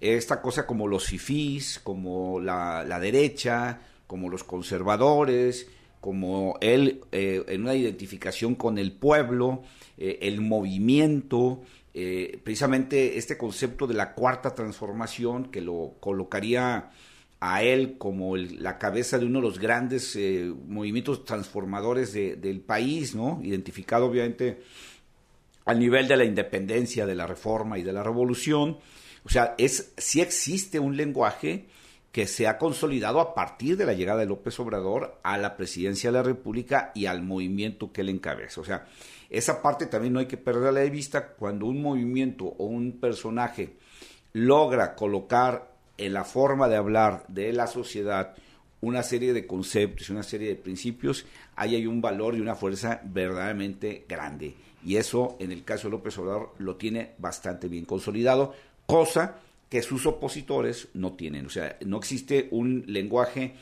Esta 0.00 0.40
cosa 0.40 0.66
como 0.66 0.86
los 0.86 1.06
fifís, 1.06 1.80
como 1.82 2.38
la, 2.40 2.84
derecha, 3.00 3.80
como 4.06 4.28
los 4.28 4.44
conservadores, 4.44 5.68
como 6.00 6.58
él 6.60 7.00
eh, 7.10 7.42
en 7.48 7.62
una 7.62 7.74
identificación 7.74 8.54
con 8.54 8.78
el 8.78 8.92
pueblo, 8.92 9.62
eh, 9.96 10.18
el 10.22 10.40
movimiento, 10.40 11.62
eh, 11.94 12.40
precisamente 12.42 13.18
este 13.18 13.36
concepto 13.36 13.86
de 13.86 13.94
la 13.94 14.14
cuarta 14.14 14.54
transformación 14.54 15.50
que 15.50 15.60
lo 15.60 15.94
colocaría 16.00 16.90
a 17.40 17.62
él 17.62 17.96
como 17.98 18.36
la 18.36 18.78
cabeza 18.78 19.18
de 19.18 19.26
uno 19.26 19.40
de 19.40 19.46
los 19.46 19.58
grandes 19.58 20.16
movimientos 20.68 21.24
transformadores 21.24 22.12
del 22.12 22.60
país, 22.60 23.16
¿no? 23.16 23.40
Identificado 23.42 24.06
obviamente 24.06 24.60
al 25.64 25.78
nivel 25.78 26.08
de 26.08 26.16
la 26.16 26.24
independencia, 26.24 27.06
de 27.06 27.14
la 27.14 27.26
reforma 27.26 27.78
y 27.78 27.82
de 27.82 27.92
la 27.92 28.02
revolución. 28.02 28.78
O 29.24 29.28
sea, 29.28 29.54
es 29.58 29.92
sí 29.96 30.20
existe 30.20 30.78
un 30.78 30.96
lenguaje 30.96 31.66
que 32.10 32.26
se 32.26 32.46
ha 32.46 32.58
consolidado 32.58 33.20
a 33.20 33.34
partir 33.34 33.76
de 33.76 33.86
la 33.86 33.94
llegada 33.94 34.20
de 34.20 34.26
López 34.26 34.58
Obrador 34.60 35.18
a 35.22 35.38
la 35.38 35.56
presidencia 35.56 36.10
de 36.10 36.18
la 36.18 36.22
República 36.22 36.92
y 36.94 37.06
al 37.06 37.22
movimiento 37.22 37.90
que 37.90 38.02
él 38.02 38.10
encabeza. 38.10 38.60
O 38.60 38.64
sea, 38.64 38.86
esa 39.32 39.62
parte 39.62 39.86
también 39.86 40.12
no 40.12 40.20
hay 40.20 40.26
que 40.26 40.36
perderla 40.36 40.80
de 40.80 40.90
vista 40.90 41.28
cuando 41.28 41.66
un 41.66 41.80
movimiento 41.80 42.44
o 42.44 42.66
un 42.66 43.00
personaje 43.00 43.76
logra 44.34 44.94
colocar 44.94 45.72
en 45.96 46.12
la 46.12 46.24
forma 46.24 46.68
de 46.68 46.76
hablar 46.76 47.24
de 47.28 47.52
la 47.52 47.66
sociedad 47.66 48.34
una 48.82 49.02
serie 49.02 49.32
de 49.32 49.46
conceptos, 49.46 50.10
una 50.10 50.22
serie 50.22 50.48
de 50.48 50.56
principios, 50.56 51.24
ahí 51.56 51.76
hay 51.76 51.86
un 51.86 52.00
valor 52.02 52.34
y 52.34 52.40
una 52.40 52.56
fuerza 52.56 53.00
verdaderamente 53.04 54.04
grande. 54.08 54.54
Y 54.84 54.96
eso, 54.96 55.36
en 55.38 55.52
el 55.52 55.64
caso 55.64 55.86
de 55.86 55.92
López 55.92 56.18
Obrador, 56.18 56.52
lo 56.58 56.76
tiene 56.76 57.12
bastante 57.18 57.68
bien 57.68 57.84
consolidado, 57.84 58.52
cosa 58.84 59.36
que 59.70 59.82
sus 59.82 60.04
opositores 60.04 60.88
no 60.94 61.12
tienen. 61.12 61.46
O 61.46 61.50
sea, 61.50 61.78
no 61.86 61.96
existe 61.96 62.48
un 62.50 62.84
lenguaje 62.88 63.54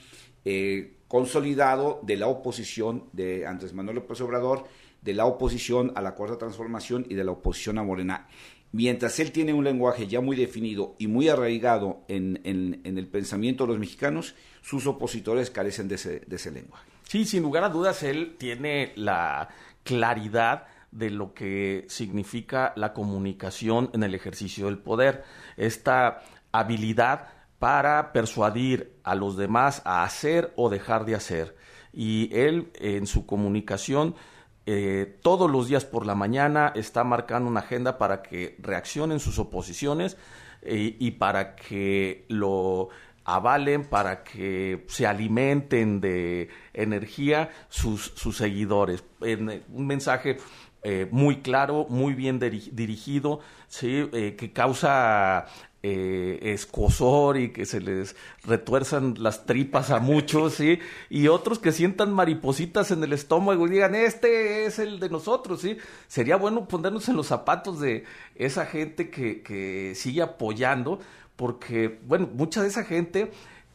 eh, 0.44 0.94
consolidado 1.06 2.00
de 2.02 2.16
la 2.16 2.26
oposición 2.26 3.04
de 3.12 3.46
Andrés 3.46 3.74
Manuel 3.74 3.96
López 3.96 4.20
Obrador, 4.22 4.64
de 5.02 5.14
la 5.14 5.26
oposición 5.26 5.92
a 5.95 6.02
la 6.02 6.14
Cuarta 6.14 6.38
Transformación 6.38 7.07
y 7.09 7.14
de 7.14 7.25
la 7.25 7.33
oposición 7.33 7.78
a 7.78 7.83
Morena. 7.83 8.28
Mientras 8.73 9.19
él 9.19 9.33
tiene 9.33 9.52
un 9.52 9.64
lenguaje 9.64 10.07
ya 10.07 10.21
muy 10.21 10.37
definido 10.37 10.95
y 10.99 11.09
muy 11.09 11.28
arraigado 11.28 12.02
en, 12.07 12.40
el 12.45 13.09
pensamiento 13.09 13.64
de 13.64 13.73
los 13.73 13.80
mexicanos, 13.80 14.37
sus 14.62 14.87
opositores 14.87 15.50
carecen 15.50 15.88
de 15.88 15.97
ese, 15.97 16.21
de 16.21 16.37
ese 16.37 16.52
lenguaje. 16.52 16.88
Sí, 17.02 17.25
sin 17.25 17.42
lugar 17.42 17.64
a 17.64 17.69
dudas, 17.69 18.04
él 18.04 18.37
tiene 18.38 18.92
la 18.95 19.49
claridad 19.83 20.66
de 20.92 21.11
lo 21.11 21.35
que 21.35 21.85
significa 21.88 22.73
la 22.76 22.92
comunicación 22.92 23.90
en 23.92 24.04
el 24.04 24.14
ejercicio 24.14 24.66
del 24.66 24.78
poder. 24.78 25.25
Esta 25.57 26.23
habilidad 26.52 27.28
para 27.59 28.12
persuadir 28.12 28.95
a 29.04 29.14
los 29.14 29.37
demás 29.37 29.83
a 29.85 30.04
hacer 30.04 30.52
o 30.57 30.71
dejar 30.71 31.04
de 31.04 31.14
hacer. 31.14 31.57
Y 31.92 32.30
él 32.33 32.71
en 32.75 33.07
su 33.07 33.26
comunicación 33.26 34.14
eh, 34.72 35.18
todos 35.20 35.50
los 35.50 35.66
días 35.66 35.84
por 35.84 36.06
la 36.06 36.14
mañana 36.14 36.72
está 36.76 37.02
marcando 37.02 37.50
una 37.50 37.58
agenda 37.58 37.98
para 37.98 38.22
que 38.22 38.54
reaccionen 38.60 39.18
sus 39.18 39.40
oposiciones 39.40 40.16
eh, 40.62 40.94
y 40.96 41.10
para 41.10 41.56
que 41.56 42.24
lo 42.28 42.88
avalen, 43.24 43.84
para 43.84 44.22
que 44.22 44.84
se 44.86 45.08
alimenten 45.08 46.00
de 46.00 46.50
energía 46.72 47.50
sus, 47.68 48.12
seguidores. 48.32 49.02
En, 49.22 49.64
un 49.72 49.86
mensaje 49.88 50.36
eh, 50.84 51.08
muy 51.10 51.40
claro, 51.40 51.86
muy 51.88 52.14
bien 52.14 52.38
dirigido, 52.38 53.40
¿sí? 53.66 54.08
Eh, 54.12 54.36
que 54.38 54.52
causa 54.52 55.46
eh, 55.82 56.38
escosor 56.42 57.38
y 57.38 57.52
que 57.52 57.64
se 57.64 57.80
les 57.80 58.14
retuerzan 58.44 59.14
las 59.18 59.46
tripas 59.46 59.90
a 59.90 59.99
muchos, 59.99 60.54
¿sí? 60.54 60.78
Y 61.08 61.28
otros 61.28 61.58
que 61.58 61.72
sientan 61.72 62.12
maripositas 62.12 62.90
en 62.90 63.02
el 63.02 63.12
estómago 63.12 63.66
y 63.66 63.70
digan, 63.70 63.94
este 63.94 64.66
es 64.66 64.78
el 64.78 65.00
de 65.00 65.08
nosotros, 65.08 65.62
¿sí? 65.62 65.78
Sería 66.06 66.37
bueno 66.37 66.68
ponernos 66.68 67.08
en 67.08 67.16
los 67.16 67.28
zapatos 67.28 67.80
de 67.80 68.04
esa 68.34 68.66
gente 68.66 69.10
que, 69.10 69.42
que 69.42 69.94
sigue 69.94 70.22
apoyando, 70.22 71.00
porque, 71.37 71.99
bueno, 72.06 72.28
mucha 72.32 72.60
de 72.60 72.68
esa 72.68 72.84
gente 72.84 73.30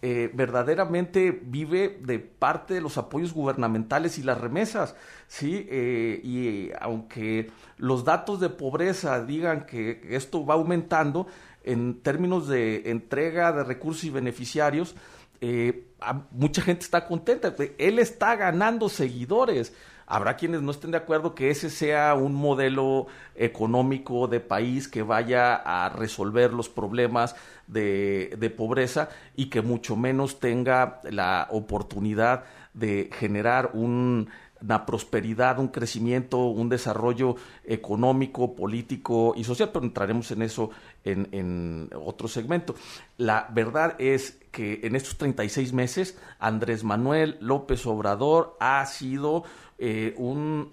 eh, 0.07 0.29
verdaderamente 0.31 1.31
vive 1.31 1.97
de 1.99 2.19
parte 2.19 2.75
de 2.75 2.81
los 2.81 2.99
apoyos 2.99 3.33
gubernamentales 3.33 4.19
y 4.19 4.21
las 4.21 4.39
remesas, 4.39 4.95
¿sí? 5.27 5.65
Eh, 5.67 6.21
y 6.23 6.69
aunque 6.79 7.49
los 7.77 8.05
datos 8.05 8.39
de 8.39 8.49
pobreza 8.49 9.25
digan 9.25 9.65
que 9.65 10.05
esto 10.11 10.45
va 10.45 10.53
aumentando, 10.53 11.25
en 11.65 12.01
términos 12.01 12.47
de 12.47 12.89
entrega 12.89 13.51
de 13.51 13.63
recursos 13.63 14.03
y 14.05 14.09
beneficiarios, 14.09 14.95
eh, 15.41 15.87
mucha 16.31 16.61
gente 16.61 16.83
está 16.83 17.05
contenta. 17.05 17.53
Él 17.77 17.99
está 17.99 18.35
ganando 18.35 18.89
seguidores. 18.89 19.73
Habrá 20.07 20.35
quienes 20.37 20.61
no 20.61 20.71
estén 20.71 20.91
de 20.91 20.97
acuerdo 20.97 21.33
que 21.33 21.49
ese 21.49 21.69
sea 21.71 22.13
un 22.13 22.35
modelo 22.35 23.07
económico 23.35 24.27
de 24.27 24.39
país 24.39 24.87
que 24.87 25.01
vaya 25.01 25.55
a 25.55 25.89
resolver 25.89 26.53
los 26.53 26.69
problemas 26.69 27.35
de, 27.65 28.35
de 28.37 28.49
pobreza 28.51 29.09
y 29.35 29.49
que 29.49 29.61
mucho 29.61 29.95
menos 29.95 30.39
tenga 30.39 31.01
la 31.03 31.47
oportunidad 31.49 32.43
de 32.75 33.09
generar 33.17 33.71
un 33.73 34.29
una 34.61 34.85
prosperidad, 34.85 35.59
un 35.59 35.67
crecimiento, 35.67 36.37
un 36.45 36.69
desarrollo 36.69 37.35
económico, 37.63 38.55
político 38.55 39.33
y 39.35 39.43
social, 39.43 39.69
pero 39.71 39.85
entraremos 39.85 40.31
en 40.31 40.41
eso 40.41 40.69
en, 41.03 41.89
otro 41.93 42.27
segmento. 42.27 42.75
La 43.17 43.47
verdad 43.51 43.95
es 43.99 44.39
que 44.51 44.81
en 44.83 44.95
estos 44.95 45.17
36 45.17 45.73
meses 45.73 46.17
Andrés 46.39 46.83
Manuel 46.83 47.37
López 47.41 47.85
Obrador 47.85 48.55
ha 48.59 48.85
sido 48.85 49.43
eh, 49.77 50.13
un 50.17 50.71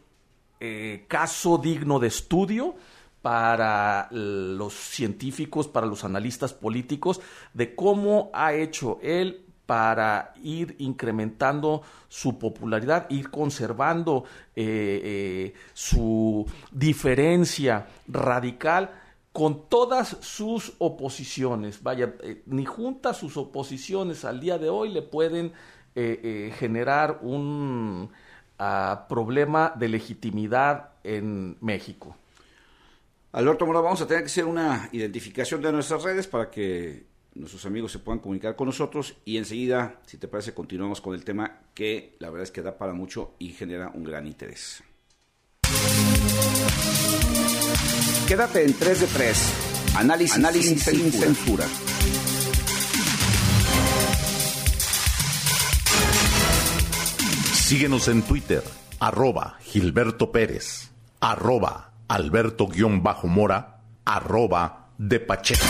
eh, 0.61 1.05
caso 1.09 1.59
digno 1.59 1.99
de 1.99 2.09
estudio 2.09 2.77
para 3.21 4.09
los 4.11 4.75
científicos, 4.75 5.69
para 5.69 5.87
los 5.87 6.05
analistas 6.05 6.53
políticos, 6.53 7.21
de 7.55 7.75
cómo 7.75 8.31
ha 8.35 8.53
hecho 8.53 8.99
él 9.03 9.45
para 9.66 10.33
ir 10.42 10.76
incrementando 10.78 11.83
su 12.09 12.38
popularidad, 12.38 13.09
ir 13.11 13.31
conservando 13.31 14.25
eh, 14.54 15.54
su 15.73 16.47
diferencia 16.71 17.87
radical 18.09 18.90
con 19.33 19.69
todas 19.69 20.16
sus 20.21 20.75
oposiciones. 20.78 21.83
Vaya, 21.83 22.14
ni 22.47 22.66
juntas 22.66 23.16
sus 23.16 23.37
oposiciones 23.37 24.25
al 24.25 24.40
día 24.40 24.59
de 24.59 24.69
hoy 24.69 24.90
le 24.90 25.02
pueden 25.02 25.52
generar 25.95 27.19
un 27.21 28.11
problema 29.09 29.73
de 29.76 29.88
legitimidad 29.88 30.90
en 31.04 31.57
México. 31.61 32.16
Alberto 33.33 33.66
Mora, 33.66 33.81
vamos 33.81 34.00
a 34.02 34.07
tener 34.07 34.23
que 34.23 34.26
hacer 34.26 34.45
una 34.45 34.88
identificación 34.92 35.62
de 35.62 35.73
nuestras 35.73 36.02
redes 36.02 36.26
para 36.26 36.50
que 36.50 37.07
nuestros 37.35 37.65
amigos 37.67 37.93
se 37.93 37.99
puedan 37.99 38.21
comunicar 38.21 38.57
con 38.57 38.67
nosotros 38.67 39.17
y 39.25 39.37
enseguida, 39.37 40.01
si 40.07 40.19
te 40.19 40.29
parece, 40.29 40.55
continuamos 40.55 41.01
con 41.01 41.15
el 41.15 41.25
tema 41.25 41.61
que 41.75 42.17
la 42.19 42.31
verdad 42.31 42.45
es 42.45 42.51
que 42.51 42.62
da 42.62 42.79
para 42.79 42.93
mucho 42.93 43.35
y 43.39 43.51
genera 43.51 43.91
un 43.95 44.05
gran 44.05 44.27
interés. 44.27 44.83
Quédate 48.29 48.65
en 48.65 48.75
3 48.75 49.01
de 49.01 49.07
3 49.07 49.73
Análisis, 49.95 50.37
Análisis 50.37 50.83
sin, 50.83 51.12
censura. 51.12 51.67
Síguenos 57.53 58.09
en 58.09 58.23
Twitter, 58.23 58.62
arroba 59.01 59.59
Gilberto 59.61 60.33
Pérez, 60.33 60.93
arroba 61.21 61.93
Alberto-Mora, 62.09 63.83
arroba 64.07 64.89
de 64.97 65.21
Pacheco. 65.21 65.61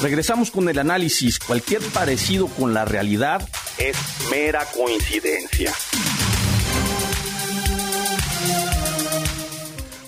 Regresamos 0.00 0.50
con 0.50 0.68
el 0.68 0.78
análisis. 0.78 1.38
Cualquier 1.38 1.80
parecido 1.80 2.48
con 2.48 2.74
la 2.74 2.84
realidad 2.84 3.48
es 3.78 3.96
mera 4.30 4.64
coincidencia. 4.66 5.72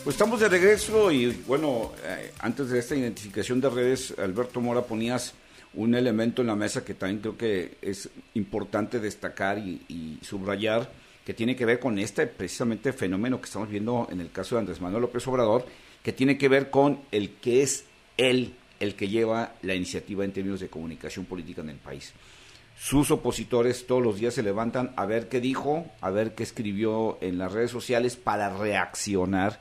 Pues 0.04 0.14
estamos 0.14 0.40
de 0.40 0.48
regreso 0.48 1.10
y 1.10 1.26
bueno, 1.46 1.92
eh, 2.04 2.32
antes 2.40 2.68
de 2.68 2.78
esta 2.78 2.96
identificación 2.96 3.60
de 3.62 3.70
redes, 3.70 4.14
Alberto 4.18 4.60
Mora 4.60 4.82
ponías 4.82 5.32
un 5.74 5.94
elemento 5.94 6.42
en 6.42 6.48
la 6.48 6.56
mesa 6.56 6.84
que 6.84 6.94
también 6.94 7.20
creo 7.20 7.38
que 7.38 7.78
es 7.80 8.10
importante 8.34 9.00
destacar 9.00 9.58
y, 9.58 10.18
subrayar, 10.22 10.90
que 11.24 11.32
tiene 11.32 11.56
que 11.56 11.64
ver 11.64 11.78
con 11.78 11.98
este 11.98 12.26
precisamente 12.26 12.92
fenómeno 12.92 13.40
que 13.40 13.46
estamos 13.46 13.70
viendo 13.70 14.06
en 14.10 14.20
el 14.20 14.30
caso 14.30 14.54
de 14.54 14.60
Andrés 14.60 14.80
Manuel 14.80 15.02
López 15.02 15.26
Obrador, 15.26 15.66
que 16.02 16.12
tiene 16.12 16.36
que 16.36 16.48
ver 16.48 16.70
con 16.70 17.00
el 17.10 17.30
que 17.36 17.62
es 17.62 17.84
él 18.16 18.54
el 18.80 18.94
que 18.94 19.08
lleva 19.08 19.54
la 19.62 19.74
iniciativa 19.74 20.24
en 20.24 20.32
términos 20.32 20.60
de 20.60 20.68
comunicación 20.68 21.24
política 21.24 21.62
en 21.62 21.70
el 21.70 21.76
país. 21.76 22.12
Sus 22.78 23.10
opositores 23.10 23.86
todos 23.86 24.02
los 24.02 24.20
días 24.20 24.34
se 24.34 24.42
levantan 24.42 24.92
a 24.96 25.04
ver 25.04 25.28
qué 25.28 25.40
dijo, 25.40 25.86
a 26.00 26.10
ver 26.10 26.34
qué 26.34 26.44
escribió 26.44 27.18
en 27.20 27.36
las 27.36 27.52
redes 27.52 27.72
sociales 27.72 28.16
para 28.16 28.56
reaccionar 28.56 29.58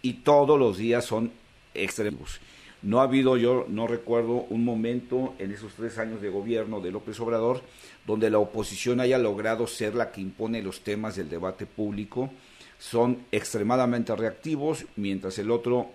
y 0.00 0.14
todos 0.14 0.58
los 0.58 0.76
días 0.78 1.04
son 1.04 1.32
extremos. 1.74 2.40
No 2.82 3.00
ha 3.00 3.04
habido, 3.04 3.36
yo 3.36 3.66
no 3.68 3.86
recuerdo 3.86 4.46
un 4.48 4.64
momento 4.64 5.34
en 5.38 5.52
esos 5.52 5.74
tres 5.74 5.98
años 5.98 6.20
de 6.20 6.30
gobierno 6.30 6.80
de 6.80 6.90
López 6.90 7.18
Obrador 7.20 7.62
donde 8.06 8.30
la 8.30 8.38
oposición 8.38 9.00
haya 9.00 9.18
logrado 9.18 9.66
ser 9.66 9.94
la 9.94 10.10
que 10.10 10.20
impone 10.20 10.62
los 10.62 10.80
temas 10.80 11.16
del 11.16 11.28
debate 11.28 11.66
público. 11.66 12.30
Son 12.78 13.24
extremadamente 13.30 14.14
reactivos, 14.16 14.86
mientras 14.96 15.38
el 15.38 15.50
otro 15.50 15.90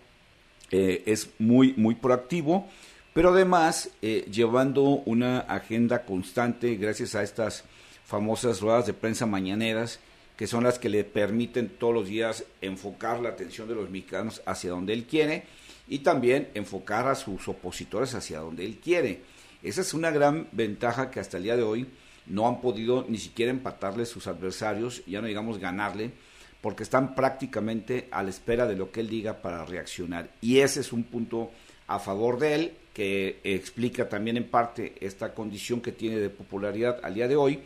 eh, 0.72 1.04
es 1.06 1.30
muy, 1.40 1.74
muy 1.78 1.96
proactivo, 1.96 2.68
pero 3.14 3.30
además 3.30 3.90
eh, 4.02 4.28
llevando 4.32 4.84
una 4.84 5.40
agenda 5.40 6.06
constante 6.06 6.76
gracias 6.76 7.16
a 7.16 7.24
estas 7.24 7.64
famosas 8.06 8.62
ruedas 8.62 8.86
de 8.86 8.94
prensa 8.94 9.26
mañaneras 9.26 10.00
que 10.38 10.48
son 10.48 10.64
las 10.64 10.78
que 10.78 10.88
le 10.88 11.04
permiten 11.04 11.68
todos 11.68 11.94
los 11.94 12.08
días 12.08 12.46
enfocar 12.62 13.20
la 13.20 13.30
atención 13.30 13.68
de 13.68 13.76
los 13.76 13.90
mexicanos 13.90 14.42
hacia 14.46 14.70
donde 14.70 14.94
él 14.94 15.06
quiere 15.06 15.46
y 15.88 16.00
también 16.00 16.50
enfocar 16.54 17.08
a 17.08 17.16
sus 17.16 17.48
opositores 17.48 18.14
hacia 18.14 18.40
donde 18.40 18.64
él 18.64 18.78
quiere. 18.78 19.22
Esa 19.64 19.82
es 19.82 19.96
una 19.96 20.12
gran 20.12 20.48
ventaja 20.52 21.10
que 21.10 21.20
hasta 21.20 21.38
el 21.38 21.44
día 21.44 21.58
de 21.58 21.64
hoy 21.64 21.88
no 22.28 22.48
han 22.48 22.62
podido 22.62 23.06
ni 23.10 23.18
siquiera 23.18 23.52
empatarle 23.52 24.06
sus 24.06 24.28
adversarios, 24.28 25.04
ya 25.08 25.22
no 25.22 25.28
digamos 25.28 25.58
ganarle, 25.58 26.12
porque 26.62 26.84
están 26.84 27.16
prácticamente 27.16 28.08
a 28.12 28.24
la 28.24 28.30
espera 28.30 28.66
de 28.66 28.76
lo 28.76 28.92
que 28.92 29.02
él 29.02 29.10
diga 29.10 29.42
para 29.42 29.66
reaccionar. 29.66 30.30
Y 30.42 30.60
ese 30.60 30.82
es 30.82 30.92
un 30.92 31.04
punto 31.04 31.52
a 31.88 32.00
favor 32.00 32.40
de 32.40 32.56
él, 32.56 32.74
que 32.94 33.40
explica 33.44 34.10
también 34.10 34.38
en 34.38 34.50
parte 34.50 34.96
esta 35.02 35.34
condición 35.34 35.82
que 35.82 35.92
tiene 35.92 36.18
de 36.18 36.30
popularidad 36.30 37.00
al 37.04 37.14
día 37.14 37.28
de 37.28 37.36
hoy 37.36 37.62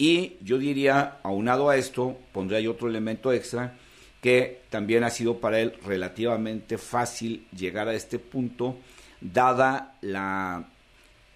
y 0.00 0.38
yo 0.42 0.56
diría, 0.56 1.18
aunado 1.22 1.68
a 1.68 1.76
esto, 1.76 2.16
pondría 2.32 2.58
yo 2.58 2.70
otro 2.70 2.88
elemento 2.88 3.34
extra, 3.34 3.76
que 4.22 4.62
también 4.70 5.04
ha 5.04 5.10
sido 5.10 5.40
para 5.40 5.60
él 5.60 5.74
relativamente 5.84 6.78
fácil 6.78 7.46
llegar 7.54 7.86
a 7.86 7.92
este 7.92 8.18
punto, 8.18 8.78
dada 9.20 9.98
la 10.00 10.64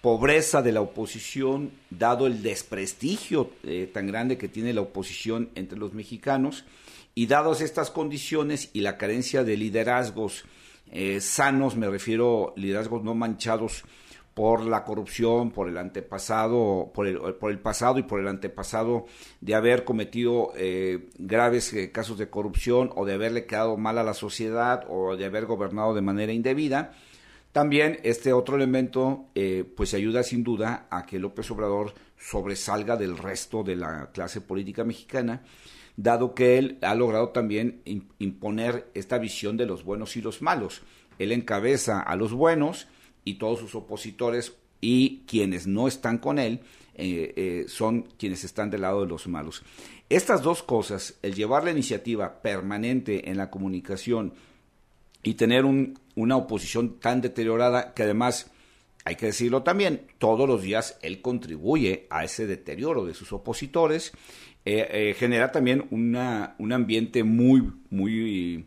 pobreza 0.05 0.61
de 0.61 0.71
la 0.71 0.81
oposición, 0.81 1.71
dado 1.89 2.27
el 2.27 2.43
desprestigio 2.43 3.49
eh, 3.63 3.89
tan 3.91 4.05
grande 4.05 4.37
que 4.37 4.47
tiene 4.47 4.71
la 4.71 4.81
oposición 4.81 5.49
entre 5.55 5.79
los 5.79 5.95
mexicanos, 5.95 6.63
y 7.15 7.25
dadas 7.25 7.59
estas 7.59 7.89
condiciones 7.89 8.69
y 8.71 8.81
la 8.81 8.99
carencia 8.99 9.43
de 9.43 9.57
liderazgos 9.57 10.45
eh, 10.91 11.19
sanos, 11.21 11.75
me 11.75 11.89
refiero 11.89 12.53
liderazgos 12.55 13.03
no 13.03 13.15
manchados 13.15 13.83
por 14.35 14.63
la 14.63 14.83
corrupción, 14.83 15.49
por 15.49 15.69
el 15.69 15.77
antepasado, 15.79 16.91
por 16.93 17.07
el, 17.07 17.17
por 17.39 17.49
el 17.49 17.57
pasado 17.57 17.97
y 17.97 18.03
por 18.03 18.19
el 18.19 18.27
antepasado 18.27 19.07
de 19.41 19.55
haber 19.55 19.85
cometido 19.85 20.51
eh, 20.55 21.09
graves 21.17 21.73
eh, 21.73 21.91
casos 21.91 22.19
de 22.19 22.29
corrupción 22.29 22.91
o 22.95 23.05
de 23.05 23.15
haberle 23.15 23.47
quedado 23.47 23.75
mal 23.75 23.97
a 23.97 24.03
la 24.03 24.13
sociedad 24.13 24.85
o 24.87 25.17
de 25.17 25.25
haber 25.25 25.47
gobernado 25.47 25.95
de 25.95 26.01
manera 26.03 26.31
indebida. 26.31 26.93
También 27.55 27.99
este 28.03 28.33
otro 28.33 28.57
elemento 28.57 29.29
eh, 29.33 29.63
pues 29.77 29.93
ayuda 29.93 30.23
sin 30.23 30.43
duda 30.43 30.87
a 30.91 31.05
que 31.05 31.19
López 31.19 31.49
Obrador 31.51 31.93
sobresalga 32.17 32.97
del 32.97 33.17
resto 33.17 33.63
de 33.63 33.77
la 33.77 34.11
clase 34.11 34.41
política 34.41 34.83
mexicana, 34.83 35.41
dado 35.95 36.35
que 36.35 36.57
él 36.57 36.77
ha 36.81 36.93
logrado 36.95 37.29
también 37.29 37.81
imponer 38.19 38.91
esta 38.93 39.19
visión 39.19 39.55
de 39.55 39.67
los 39.67 39.85
buenos 39.85 40.17
y 40.17 40.21
los 40.21 40.41
malos. 40.41 40.81
Él 41.17 41.31
encabeza 41.31 42.01
a 42.01 42.17
los 42.17 42.33
buenos, 42.33 42.89
y 43.23 43.35
todos 43.35 43.59
sus 43.59 43.73
opositores 43.73 44.57
y 44.81 45.23
quienes 45.25 45.65
no 45.65 45.87
están 45.87 46.17
con 46.17 46.39
él 46.39 46.59
eh, 46.95 47.33
eh, 47.37 47.65
son 47.69 48.09
quienes 48.19 48.43
están 48.43 48.69
del 48.69 48.81
lado 48.81 49.03
de 49.03 49.07
los 49.07 49.27
malos. 49.27 49.63
Estas 50.09 50.41
dos 50.41 50.61
cosas, 50.61 51.17
el 51.21 51.33
llevar 51.33 51.63
la 51.63 51.71
iniciativa 51.71 52.41
permanente 52.41 53.29
en 53.29 53.37
la 53.37 53.49
comunicación 53.49 54.33
y 55.25 55.33
tener 55.33 55.65
una 55.65 56.37
oposición 56.37 56.99
tan 56.99 57.19
deteriorada 57.19 57.93
que 57.93 58.03
además, 58.03 58.49
hay 59.03 59.15
que 59.15 59.25
decirlo 59.25 59.63
también, 59.63 60.07
todos 60.19 60.47
los 60.47 60.61
días 60.61 60.97
él 61.01 61.21
contribuye 61.21 62.07
a 62.09 62.23
ese 62.23 62.47
deterioro 62.47 63.05
de 63.05 63.13
sus 63.13 63.33
opositores, 63.33 64.13
eh, 64.63 65.13
genera 65.17 65.51
también 65.51 65.85
una, 65.91 66.55
un 66.59 66.71
ambiente 66.71 67.23
muy, 67.23 67.71
muy 67.89 68.65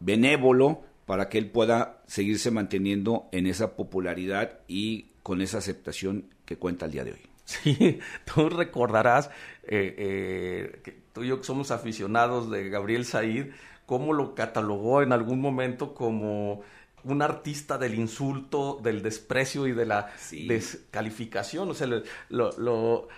benévolo 0.00 0.82
para 1.06 1.28
que 1.28 1.38
él 1.38 1.50
pueda 1.50 2.02
seguirse 2.06 2.50
manteniendo 2.50 3.28
en 3.32 3.46
esa 3.46 3.76
popularidad 3.76 4.60
y 4.66 5.06
con 5.22 5.42
esa 5.42 5.58
aceptación 5.58 6.24
que 6.44 6.56
cuenta 6.56 6.86
el 6.86 6.92
día 6.92 7.04
de 7.04 7.12
hoy. 7.12 7.20
Sí, 7.44 7.98
tú 8.34 8.48
recordarás 8.48 9.28
eh, 9.64 9.94
eh, 9.98 10.80
que 10.84 10.96
tú 11.12 11.24
y 11.24 11.28
yo 11.28 11.42
somos 11.42 11.70
aficionados 11.70 12.50
de 12.50 12.68
Gabriel 12.68 13.04
Said, 13.04 13.48
cómo 13.90 14.12
lo 14.12 14.36
catalogó 14.36 15.02
en 15.02 15.10
algún 15.12 15.40
momento 15.40 15.94
como 15.94 16.62
un 17.02 17.22
artista 17.22 17.76
del 17.76 17.96
insulto, 17.96 18.78
del 18.80 19.02
desprecio 19.02 19.66
y 19.66 19.72
de 19.72 19.84
la 19.84 20.12
descalificación. 20.30 21.68
O 21.68 21.74
sea, 21.74 21.88
lo 21.88 23.08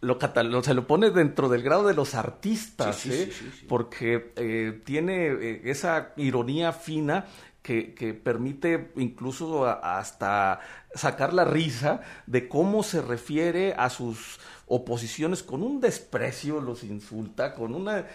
lo, 0.00 0.18
se 0.64 0.74
lo 0.74 0.86
pone 0.88 1.10
dentro 1.10 1.48
del 1.48 1.62
grado 1.62 1.86
de 1.86 1.94
los 1.94 2.16
artistas, 2.16 3.06
¿eh? 3.06 3.30
porque 3.68 4.32
eh, 4.34 4.82
tiene 4.84 5.26
eh, 5.28 5.60
esa 5.66 6.12
ironía 6.16 6.72
fina 6.72 7.26
que, 7.62 7.94
que 7.94 8.12
permite 8.12 8.90
incluso 8.96 9.64
hasta 9.64 10.58
sacar 10.92 11.34
la 11.34 11.44
risa 11.44 12.00
de 12.26 12.48
cómo 12.48 12.82
se 12.82 13.00
refiere 13.00 13.74
a 13.74 13.90
sus 13.90 14.40
oposiciones 14.66 15.44
con 15.44 15.62
un 15.62 15.80
desprecio, 15.80 16.60
los 16.60 16.82
insulta, 16.82 17.54
con 17.54 17.76
una... 17.76 18.06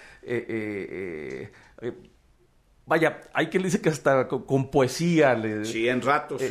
Vaya, 2.86 3.22
hay 3.34 3.48
quien 3.48 3.63
dice 3.63 3.82
que 3.82 3.89
hasta 3.89 4.28
con, 4.28 4.70
poesía. 4.70 5.39
Sí, 5.63 5.88
en 5.88 6.02
ratos. 6.02 6.41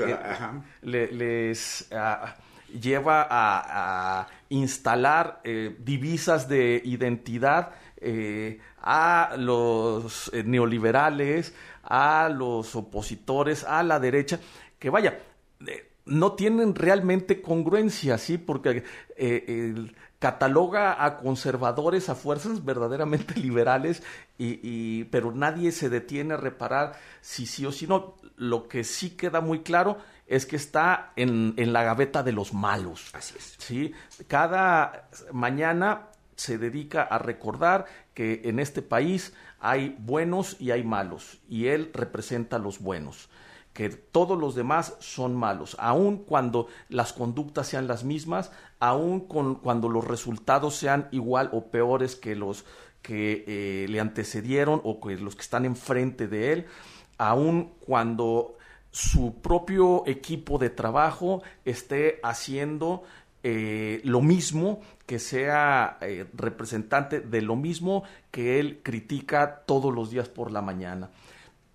les 0.83 1.89
ah, 1.93 2.37
lleva 2.81 3.27
a 3.31 4.27
instalar 4.49 5.41
eh, 5.45 5.77
divisas 5.79 6.49
de 6.49 6.81
identidad 6.85 7.73
eh, 7.97 8.59
a 8.81 9.35
los 9.37 10.31
eh, 10.33 10.43
neoliberales, 10.43 11.55
a 11.83 12.29
los 12.29 12.75
opositores, 12.77 13.65
a 13.65 13.83
la 13.83 14.01
derecha, 14.01 14.41
que 14.79 14.91
vaya, 14.91 15.21
no 16.07 16.33
tienen 16.33 16.75
realmente 16.75 17.43
congruencia, 17.43 18.19
¿sí? 18.19 18.39
Porque 18.39 18.83
cataloga 20.21 21.03
a 21.05 21.17
conservadores, 21.17 22.11
a 22.11 22.15
fuerzas 22.15 22.65
verdaderamente 22.65 23.35
liberales, 23.41 24.03
y, 24.39 25.05
pero 25.05 25.33
nadie 25.33 25.73
se 25.73 25.89
detiene 25.89 26.35
a 26.35 26.37
reparar 26.37 26.93
si 27.21 27.47
sí 27.47 27.67
o 27.67 27.73
si 27.73 27.89
no. 27.89 28.15
Lo 28.37 28.69
que 28.69 28.85
sí 28.85 29.11
queda 29.11 29.41
muy 29.41 29.61
claro 29.61 29.99
es 30.27 30.47
que 30.47 30.57
está 30.57 31.13
en, 31.17 31.55
la 31.73 31.83
gaveta 31.83 32.23
de 32.23 32.33
los 32.33 32.55
malos. 32.55 33.11
Así 33.15 33.35
es. 33.37 33.57
¿sí? 33.59 33.93
Cada 34.29 35.09
mañana 35.33 36.09
se 36.37 36.57
dedica 36.57 37.03
a 37.03 37.19
recordar 37.19 37.87
que 38.15 38.43
en 38.45 38.61
este 38.61 38.83
país 38.83 39.35
hay 39.59 39.97
buenos 39.99 40.57
y 40.61 40.71
hay 40.71 40.85
malos, 40.85 41.39
y 41.49 41.67
él 41.67 41.91
representa 41.93 42.57
a 42.57 42.61
los 42.61 42.79
buenos 42.79 43.29
que 43.81 43.89
todos 43.89 44.39
los 44.39 44.55
demás 44.55 44.95
son 44.99 45.35
malos, 45.35 45.75
aun 45.81 46.19
cuando 46.19 46.67
las 46.91 47.15
conductas 47.15 47.67
sean 47.67 47.89
las 47.89 48.05
mismas, 48.05 48.53
aun 48.79 49.21
cuando 49.21 49.89
los 49.89 50.07
resultados 50.07 50.77
sean 50.77 51.09
igual 51.13 51.49
o 51.55 51.71
peores 51.71 52.15
que 52.15 52.37
los 52.37 52.67
que 53.01 53.43
eh, 53.47 53.87
le 53.89 53.99
antecedieron 53.99 54.83
o 54.85 55.01
que 55.01 55.17
los 55.17 55.35
que 55.35 55.41
están 55.41 55.65
enfrente 55.65 56.29
de 56.29 56.53
él, 56.53 56.67
aun 57.17 57.73
cuando 57.81 58.59
su 58.91 59.41
propio 59.41 60.03
equipo 60.07 60.59
de 60.59 60.69
trabajo 60.69 61.43
esté 61.65 62.21
haciendo 62.23 63.05
eh, 63.43 64.03
lo 64.05 64.21
mismo, 64.21 64.83
que 65.07 65.19
sea 65.19 65.97
eh, 66.03 66.27
representante 66.35 67.21
de 67.23 67.41
lo 67.41 67.57
mismo 67.57 68.03
que 68.31 68.61
él 68.61 68.81
critica 68.83 69.63
todos 69.65 69.95
los 69.95 70.11
días 70.11 70.29
por 70.29 70.53
la 70.53 70.61
mañana. 70.61 71.09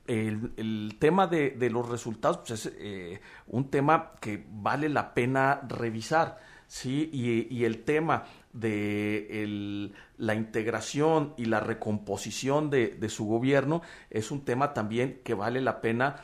El, 0.08 0.98
tema 1.00 1.28
de, 1.28 1.70
los 1.72 1.90
resultados 1.90 2.40
pues, 2.40 2.66
es 2.66 2.74
eh, 2.78 3.22
un 3.48 3.70
tema 3.70 4.14
que 4.20 4.46
vale 4.50 4.90
la 4.90 5.14
pena 5.14 5.62
revisar, 5.68 6.40
¿sí? 6.68 7.10
Y, 7.12 7.64
el 7.64 7.84
tema 7.84 8.24
de 8.54 9.92
la 10.18 10.36
integración 10.36 11.34
y 11.38 11.46
la 11.46 11.60
recomposición 11.60 12.70
de, 12.70 13.10
su 13.10 13.26
gobierno 13.26 13.82
es 14.10 14.32
un 14.32 14.46
tema 14.46 14.74
también 14.74 15.22
que 15.24 15.34
vale 15.34 15.62
la 15.62 15.82
pena 15.82 16.18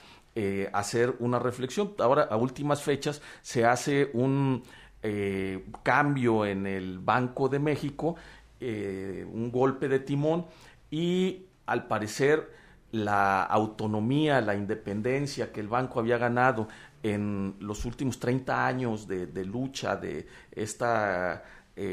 hacer 0.74 1.16
una 1.20 1.40
reflexión. 1.40 1.94
Ahora, 2.00 2.24
a 2.24 2.38
últimas 2.38 2.82
fechas, 2.82 3.22
se 3.42 3.66
hace 3.66 4.12
un 4.14 4.64
eh, 5.04 5.66
cambio 5.82 6.46
en 6.46 6.68
el 6.68 7.00
Banco 7.00 7.50
de 7.50 7.58
México, 7.58 8.16
eh, 8.60 9.26
un 9.28 9.52
golpe 9.52 9.88
de 9.88 10.00
timón 10.00 10.46
y 10.92 11.48
al 11.66 11.88
parecer 11.88 12.61
la 12.92 13.44
autonomía, 13.44 14.42
la 14.42 14.56
independencia 14.56 15.52
que 15.52 15.60
el 15.60 15.68
banco 15.68 16.00
había 16.00 16.18
ganado 16.18 16.68
en 17.04 17.56
los 17.60 17.86
últimos 17.86 18.20
30 18.20 18.66
años 18.66 19.08
de, 19.08 19.46
lucha 19.46 19.96
de 19.96 20.28
este 20.52 20.86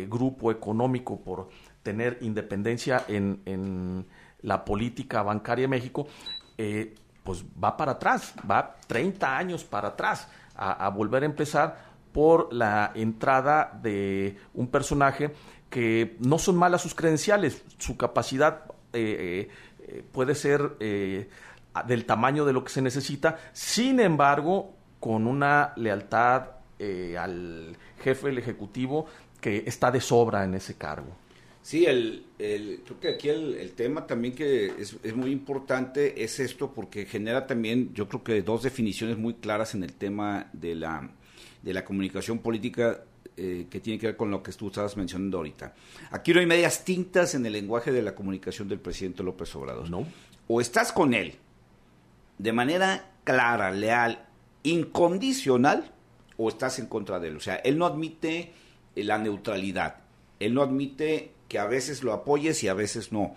grupo 0.08 0.50
económico 0.50 1.20
por 1.20 1.48
tener 1.82 2.18
independencia 2.20 3.04
en, 3.08 4.06
la 4.42 4.64
política 4.64 5.22
bancaria 5.22 5.64
de 5.64 5.68
México, 5.68 6.06
pues 7.24 7.44
va 7.62 7.76
para 7.76 7.92
atrás, 7.92 8.34
va 8.48 8.76
30 8.86 9.36
años 9.36 9.64
para 9.64 9.88
atrás 9.88 10.28
a 10.54 10.88
volver 10.90 11.22
a 11.22 11.26
empezar 11.26 11.88
por 12.12 12.52
la 12.52 12.92
entrada 12.94 13.78
de 13.82 14.36
un 14.54 14.68
personaje 14.68 15.32
que 15.70 16.16
no 16.20 16.38
son 16.38 16.56
malas 16.56 16.82
sus 16.82 16.94
credenciales, 16.94 17.62
su 17.78 17.96
capacidad 17.96 18.64
eh, 18.92 19.48
eh, 19.86 20.02
puede 20.12 20.34
ser 20.34 20.76
eh, 20.80 21.28
del 21.86 22.04
tamaño 22.04 22.44
de 22.44 22.52
lo 22.52 22.64
que 22.64 22.70
se 22.70 22.82
necesita, 22.82 23.38
sin 23.52 24.00
embargo, 24.00 24.74
con 25.00 25.26
una 25.26 25.72
lealtad 25.76 26.50
al 27.18 27.76
jefe 28.02 28.28
del 28.28 28.38
Ejecutivo 28.38 29.06
que 29.40 29.64
está 29.66 29.90
de 29.90 30.00
sobra 30.00 30.44
en 30.44 30.54
ese 30.54 30.76
cargo. 30.76 31.16
Sí, 31.60 31.84
el, 31.84 32.24
creo 32.38 33.00
que 33.00 33.08
aquí 33.08 33.28
el, 33.28 33.72
tema 33.72 34.06
también 34.06 34.34
que 34.34 34.66
es, 34.78 34.96
es, 35.02 35.14
muy 35.14 35.30
importante 35.30 36.22
es 36.22 36.38
esto 36.40 36.72
porque 36.72 37.04
genera 37.04 37.46
también, 37.46 37.92
yo 37.94 38.08
creo 38.08 38.22
que 38.22 38.42
dos 38.42 38.62
definiciones 38.62 39.18
muy 39.18 39.34
claras 39.34 39.74
en 39.74 39.82
el 39.82 39.92
tema 39.92 40.48
de 40.52 40.76
la 40.76 41.10
de 41.62 41.72
la 41.74 41.84
comunicación 41.84 42.38
política 42.38 43.04
eh, 43.38 43.66
que 43.70 43.80
tiene 43.80 43.98
que 43.98 44.08
ver 44.08 44.16
con 44.16 44.30
lo 44.30 44.42
que 44.42 44.52
tú 44.52 44.66
estabas 44.68 44.96
mencionando 44.96 45.38
ahorita. 45.38 45.74
Aquí 46.10 46.34
no 46.34 46.40
hay 46.40 46.46
medias 46.46 46.84
tintas 46.84 47.34
en 47.34 47.46
el 47.46 47.52
lenguaje 47.52 47.92
de 47.92 48.02
la 48.02 48.14
comunicación 48.14 48.68
del 48.68 48.80
presidente 48.80 49.22
López 49.22 49.54
Obrador. 49.54 49.88
No. 49.88 50.06
O 50.48 50.60
estás 50.60 50.92
con 50.92 51.14
él 51.14 51.34
de 52.38 52.52
manera 52.52 53.12
clara, 53.24 53.70
leal, 53.70 54.26
incondicional, 54.62 55.92
o 56.36 56.48
estás 56.48 56.78
en 56.78 56.86
contra 56.86 57.18
de 57.20 57.28
él. 57.28 57.36
O 57.36 57.40
sea, 57.40 57.56
él 57.56 57.78
no 57.78 57.86
admite 57.86 58.52
eh, 58.96 59.04
la 59.04 59.18
neutralidad. 59.18 59.96
Él 60.40 60.54
no 60.54 60.62
admite 60.62 61.32
que 61.48 61.58
a 61.58 61.66
veces 61.66 62.02
lo 62.02 62.12
apoyes 62.12 62.62
y 62.62 62.68
a 62.68 62.74
veces 62.74 63.12
no. 63.12 63.34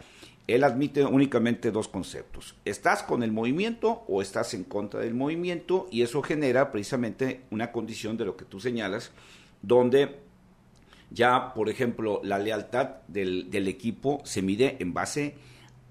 Él 0.47 0.63
admite 0.63 1.03
únicamente 1.05 1.71
dos 1.71 1.87
conceptos. 1.87 2.55
Estás 2.65 3.03
con 3.03 3.23
el 3.23 3.31
movimiento 3.31 4.03
o 4.07 4.21
estás 4.21 4.53
en 4.53 4.63
contra 4.63 4.99
del 4.99 5.13
movimiento 5.13 5.87
y 5.91 6.01
eso 6.01 6.21
genera 6.21 6.71
precisamente 6.71 7.41
una 7.51 7.71
condición 7.71 8.17
de 8.17 8.25
lo 8.25 8.35
que 8.35 8.45
tú 8.45 8.59
señalas, 8.59 9.11
donde 9.61 10.21
ya, 11.11 11.53
por 11.53 11.69
ejemplo, 11.69 12.21
la 12.23 12.39
lealtad 12.39 13.01
del, 13.07 13.67
equipo 13.67 14.21
se 14.23 14.41
mide 14.41 14.77
en 14.79 14.93
base 14.93 15.35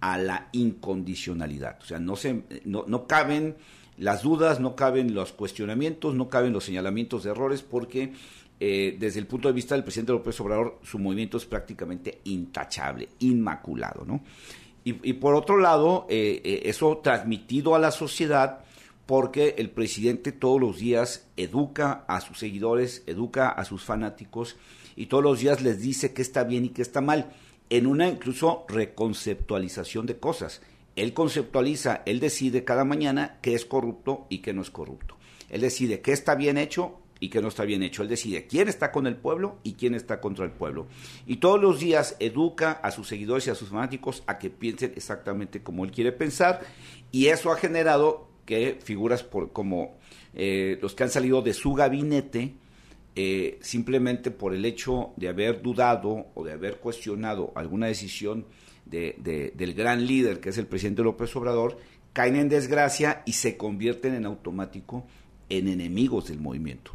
a 0.00 0.16
la 0.16 0.48
incondicionalidad. 0.52 1.78
O 1.83 1.85
sea, 1.85 1.98
no, 1.98 2.16
se, 2.16 2.42
no, 2.64 3.06
caben 3.06 3.56
las 3.98 4.22
dudas, 4.22 4.61
no 4.61 4.74
caben 4.74 5.14
los 5.14 5.33
cuestionamientos, 5.33 6.14
no 6.14 6.30
caben 6.30 6.54
los 6.54 6.64
señalamientos 6.64 7.24
de 7.24 7.30
errores 7.30 7.61
porque 7.62 8.14
eh, 8.59 8.96
desde 8.98 9.20
el 9.20 9.26
punto 9.26 9.48
de 9.48 9.54
vista 9.54 9.74
del 9.74 9.85
presidente 9.85 10.12
López 10.12 10.40
Obrador, 10.40 10.78
su 10.83 10.98
movimiento 10.98 11.37
es 11.37 11.44
prácticamente 11.44 12.20
intachable, 12.24 13.11
inmaculado, 13.18 14.04
¿no? 14.06 14.22
Y, 14.83 15.12
por 15.12 15.35
otro 15.35 15.59
lado, 15.59 16.06
eh, 16.09 16.40
eh, 16.42 16.62
eso 16.64 17.00
transmitido 17.02 17.74
a 17.74 17.78
la 17.78 17.90
sociedad 17.90 18.64
porque 19.11 19.57
el 19.59 19.70
presidente 19.70 20.31
todos 20.31 20.61
los 20.61 20.79
días 20.79 21.27
educa 21.37 22.05
a 22.07 22.20
sus 22.20 22.38
seguidores, 22.38 23.03
educa 23.09 23.49
a 23.49 23.64
sus 23.64 23.83
fanáticos 23.83 24.57
y 24.94 25.07
todos 25.07 25.25
los 25.25 25.40
días 25.40 25.62
les 25.62 25.81
dice 25.81 26.14
qué 26.14 26.23
está 26.23 26.44
bien 26.44 26.66
y 26.66 26.68
qué 26.68 26.81
está 26.81 27.01
mal, 27.01 27.33
en 27.70 27.88
una 27.88 28.09
incluso 28.09 28.64
reconceptualización 28.68 30.07
de 30.07 30.20
cosas. 30.20 30.62
Él 30.94 31.12
conceptualiza, 31.12 32.03
él 32.07 32.20
decide 32.20 32.62
cada 32.62 32.85
mañana 32.85 33.40
qué 33.42 33.57
es 33.57 33.64
corrupto 33.64 34.27
y 34.29 34.42
qué 34.42 34.53
no 34.53 34.62
es 34.62 34.70
corrupto. 34.70 35.16
Él 35.49 35.62
decide 35.62 36.03
qué 36.03 36.12
está 36.12 36.37
bien 36.37 36.57
hecho 36.57 37.01
y 37.18 37.31
que 37.31 37.42
no 37.42 37.49
está 37.49 37.64
bien 37.64 37.83
hecho. 37.83 38.05
Él 38.05 38.09
decide 38.09 38.46
quién 38.46 38.68
está 38.68 38.92
con 38.92 39.09
el 39.09 39.16
pueblo 39.16 39.59
y 39.64 39.73
quién 39.73 39.96
está 39.96 40.20
contra 40.20 40.44
el 40.44 40.53
pueblo. 40.53 40.87
Y 41.27 41.38
todos 41.38 41.61
los 41.61 41.81
días 41.81 42.14
educa 42.20 42.79
a 42.81 42.92
sus 42.92 43.09
seguidores 43.09 43.49
y 43.49 43.51
a 43.51 43.57
sus 43.57 43.70
fanáticos 43.70 44.23
a 44.29 44.38
que 44.38 44.51
piensen 44.51 44.92
exactamente 44.94 45.64
como 45.64 45.85
él 45.85 45.90
quiere 45.90 46.12
pensar. 46.12 46.61
Y 47.11 47.27
eso 47.27 47.51
ha 47.51 47.57
generado 47.57 48.29
que 48.50 48.78
figuras 48.82 49.22
por, 49.22 49.52
como 49.52 49.96
eh, 50.34 50.76
los 50.82 50.94
que 50.94 51.04
han 51.04 51.10
salido 51.10 51.40
de 51.40 51.54
su 51.54 51.72
gabinete, 51.72 52.54
eh, 53.14 53.58
simplemente 53.62 54.32
por 54.32 54.54
el 54.54 54.64
hecho 54.64 55.12
de 55.16 55.28
haber 55.28 55.62
dudado 55.62 56.26
o 56.34 56.44
de 56.44 56.52
haber 56.52 56.78
cuestionado 56.78 57.52
alguna 57.54 57.86
decisión 57.86 58.46
del 58.86 59.74
gran 59.74 60.04
líder 60.04 60.40
que 60.40 60.48
es 60.48 60.58
el 60.58 60.66
presidente 60.66 61.02
López 61.02 61.34
Obrador, 61.36 61.78
caen 62.12 62.34
en 62.34 62.48
desgracia 62.48 63.22
y 63.24 63.34
se 63.34 63.56
convierten 63.56 64.14
en 64.14 64.26
automático 64.26 65.06
en 65.48 65.68
enemigos 65.68 66.26
del 66.26 66.40
movimiento. 66.40 66.90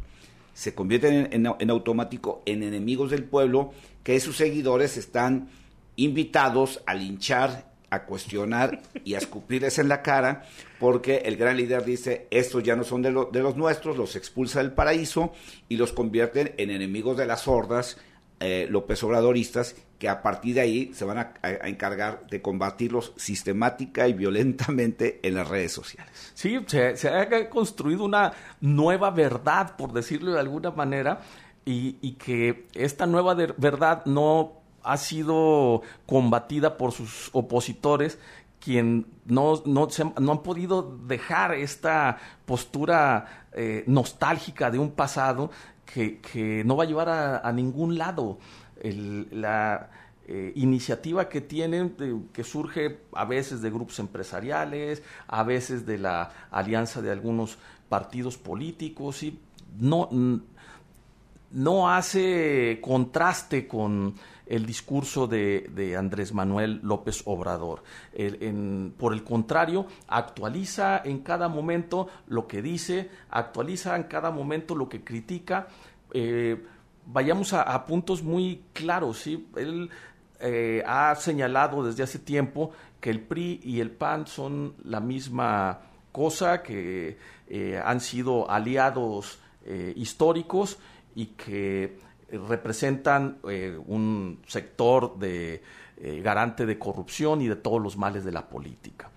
Se 0.52 0.74
convierten 0.74 1.28
en, 1.32 1.70
automático 1.70 2.42
en 2.44 2.62
enemigos 2.62 3.10
del 3.10 3.24
pueblo, 3.24 3.72
que 4.02 4.20
sus 4.20 4.36
seguidores 4.36 4.98
están 4.98 5.48
invitados 5.96 6.82
a 6.86 6.94
linchar, 6.94 7.72
a 7.90 8.04
cuestionar 8.04 8.82
y 9.04 9.14
a 9.14 9.18
escupirles 9.18 9.78
en 9.78 9.88
la 9.88 10.02
cara, 10.02 10.44
porque 10.80 11.18
el 11.24 11.36
gran 11.36 11.56
líder 11.56 11.84
dice, 11.84 12.26
estos 12.30 12.62
ya 12.62 12.76
no 12.76 12.84
son 12.84 13.02
de, 13.02 13.10
de 13.10 13.40
los 13.40 13.56
nuestros, 13.56 13.96
los 13.96 14.16
expulsa 14.16 14.60
del 14.60 14.72
paraíso 14.72 15.32
y 15.68 15.76
los 15.76 15.92
convierten 15.92 16.54
en 16.58 16.70
enemigos 16.70 17.16
de 17.16 17.26
las 17.26 17.46
hordas 17.46 17.98
eh, 18.38 18.66
López 18.68 19.02
Obradoristas, 19.02 19.76
que 19.98 20.10
a 20.10 20.20
partir 20.20 20.56
de 20.56 20.60
ahí 20.60 20.90
se 20.92 21.06
van 21.06 21.16
a, 21.16 21.34
encargar 21.66 22.26
de 22.26 22.42
combatirlos 22.42 23.14
sistemática 23.16 24.08
y 24.08 24.12
violentamente 24.12 25.20
en 25.22 25.36
las 25.36 25.48
redes 25.48 25.72
sociales. 25.72 26.32
Sí, 26.34 26.58
se, 26.66 27.08
ha 27.08 27.48
construido 27.48 28.04
una 28.04 28.34
nueva 28.60 29.10
verdad, 29.10 29.74
por 29.76 29.94
decirlo 29.94 30.32
de 30.32 30.40
alguna 30.40 30.70
manera, 30.70 31.22
y, 31.64 32.12
que 32.12 32.66
esta 32.74 33.06
nueva 33.06 33.34
verdad 33.34 34.04
no 34.04 34.60
ha 34.86 34.96
sido 34.96 35.82
combatida 36.06 36.76
por 36.76 36.92
sus 36.92 37.30
opositores, 37.32 38.18
quien 38.60 39.06
no, 39.26 39.62
no, 39.64 39.88
han 40.16 40.42
podido 40.42 40.98
dejar 41.06 41.54
esta 41.54 42.18
postura 42.44 43.46
eh, 43.52 43.84
nostálgica 43.86 44.70
de 44.70 44.78
un 44.78 44.92
pasado 44.92 45.50
que, 45.84 46.62
no 46.64 46.76
va 46.76 46.84
a 46.84 46.86
llevar 46.86 47.08
a, 47.08 47.52
ningún 47.52 47.98
lado. 47.98 48.38
la 48.82 49.90
eh, 50.28 50.52
iniciativa 50.56 51.28
que 51.28 51.40
tienen, 51.40 51.96
que 52.32 52.44
surge 52.44 52.98
a 53.12 53.24
veces 53.24 53.62
de 53.62 53.70
grupos 53.70 53.98
empresariales, 54.00 55.02
a 55.28 55.42
veces 55.44 55.86
de 55.86 55.98
la 55.98 56.30
alianza 56.50 57.00
de 57.00 57.12
algunos 57.12 57.58
partidos 57.88 58.36
políticos, 58.36 59.22
y 59.22 59.38
no, 59.78 60.08
no 61.52 61.90
hace 61.90 62.80
contraste 62.82 63.68
con 63.68 64.14
el 64.46 64.64
discurso 64.64 65.26
de, 65.26 65.94
Andrés 65.98 66.32
Manuel 66.32 66.80
López 66.82 67.22
Obrador. 67.26 67.82
por 68.96 69.12
el 69.12 69.24
contrario, 69.24 69.86
actualiza 70.06 71.02
en 71.04 71.18
cada 71.18 71.48
momento 71.48 72.08
lo 72.28 72.46
que 72.46 72.62
dice, 72.62 73.10
actualiza 73.30 73.96
en 73.96 74.04
cada 74.04 74.30
momento 74.30 74.74
lo 74.74 74.88
que 74.88 75.02
critica. 75.02 75.68
Eh, 76.12 76.64
vayamos 77.06 77.52
a, 77.52 77.84
puntos 77.84 78.22
muy 78.22 78.62
claros. 78.72 79.18
¿sí? 79.18 79.48
Él 79.56 79.90
eh, 80.40 80.82
ha 80.86 81.14
señalado 81.16 81.84
desde 81.84 82.04
hace 82.04 82.18
tiempo 82.18 82.70
que 83.00 83.10
el 83.10 83.20
PRI 83.20 83.60
y 83.64 83.80
el 83.80 83.90
PAN 83.90 84.26
son 84.26 84.74
la 84.84 85.00
misma 85.00 85.80
cosa, 86.12 86.62
que 86.62 87.18
eh, 87.48 87.80
han 87.84 88.00
sido 88.00 88.50
aliados 88.50 89.40
históricos 89.96 90.78
y 91.16 91.26
que 91.26 91.98
representan 92.30 93.38
eh, 93.48 93.78
un 93.86 94.42
sector 94.46 95.18
de 95.18 95.62
eh, 95.98 96.20
garante 96.22 96.66
de 96.66 96.78
corrupción 96.78 97.40
y 97.40 97.48
de 97.48 97.56
todos 97.56 97.80
los 97.80 97.96
males 97.96 98.24
de 98.24 98.32
la 98.32 98.48
política. 98.48 99.10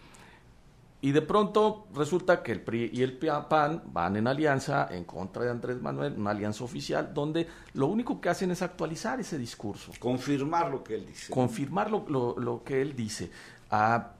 Y 1.02 1.12
de 1.12 1.22
pronto 1.22 1.88
resulta 1.94 2.44
que 2.44 2.52
el 2.52 2.62
PRI 2.62 2.90
y 2.92 3.04
el 3.04 3.18
PAN 3.18 3.84
van 3.86 4.18
en 4.18 4.28
alianza 4.28 4.90
en 4.92 5.06
contra 5.06 5.46
de 5.46 5.50
Andrés 5.50 5.82
Manuel, 5.82 6.16
una 6.18 6.32
alianza 6.32 6.66
oficial, 6.66 7.14
donde 7.14 7.48
lo 7.74 7.88
único 7.88 8.20
que 8.20 8.28
hacen 8.28 8.52
es 8.52 8.62
actualizar 8.62 9.18
ese 9.20 9.38
discurso. 9.38 9.94
Confirmar 9.98 10.70
lo 10.70 10.84
que 10.84 10.96
él 10.96 11.06
dice. 11.06 11.32
Confirmar 11.32 11.90
lo, 11.90 12.36
lo, 12.38 12.64
que 12.66 12.82
él 12.82 12.98
dice. 12.98 13.32
Ah, 13.72 14.12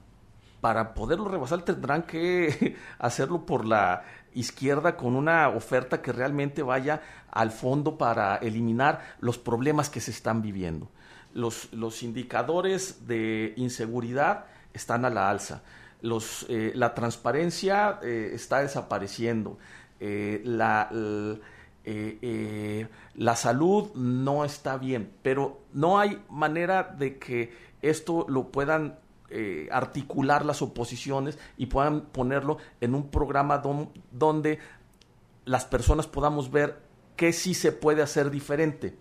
para 0.60 0.94
poderlo 0.94 1.28
rebasar 1.28 1.62
tendrán 1.62 2.02
que 2.02 2.76
hacerlo 2.98 3.46
por 3.46 3.66
la 3.66 4.02
izquierda 4.34 4.96
con 4.96 5.16
una 5.16 5.48
oferta 5.48 6.02
que 6.02 6.12
realmente 6.12 6.62
vaya 6.62 7.02
al 7.30 7.50
fondo 7.50 7.98
para 7.98 8.36
eliminar 8.36 9.00
los 9.20 9.38
problemas 9.38 9.90
que 9.90 10.00
se 10.00 10.10
están 10.10 10.42
viviendo. 10.42 10.88
Los, 11.32 11.72
los 11.72 12.02
indicadores 12.02 13.06
de 13.06 13.54
inseguridad 13.56 14.46
están 14.72 15.04
a 15.04 15.10
la 15.10 15.30
alza 15.30 15.62
los, 16.02 16.46
eh, 16.48 16.72
la 16.74 16.94
transparencia 16.94 17.98
eh, 18.02 18.30
está 18.34 18.60
desapareciendo, 18.60 19.58
eh, 19.98 20.40
la, 20.44 20.88
la 23.14 23.36
salud 23.36 23.90
no 23.94 24.44
está 24.44 24.76
bien, 24.78 25.12
pero 25.22 25.60
no 25.72 25.98
hay 25.98 26.22
manera 26.30 26.84
de 26.84 27.18
que 27.18 27.52
esto 27.82 28.26
lo 28.28 28.50
puedan 28.50 28.98
articular 29.70 30.44
las 30.44 30.62
oposiciones 30.62 31.38
y 31.56 31.66
puedan 31.66 32.06
ponerlo 32.06 32.58
en 32.80 32.94
un 32.94 33.08
programa 33.08 33.62
donde 34.10 34.58
las 35.44 35.64
personas 35.64 36.06
podamos 36.06 36.50
ver 36.50 36.80
qué 37.16 37.32
sí 37.32 37.54
se 37.54 37.72
puede 37.72 38.02
hacer 38.02 38.30
diferente. 38.30 38.96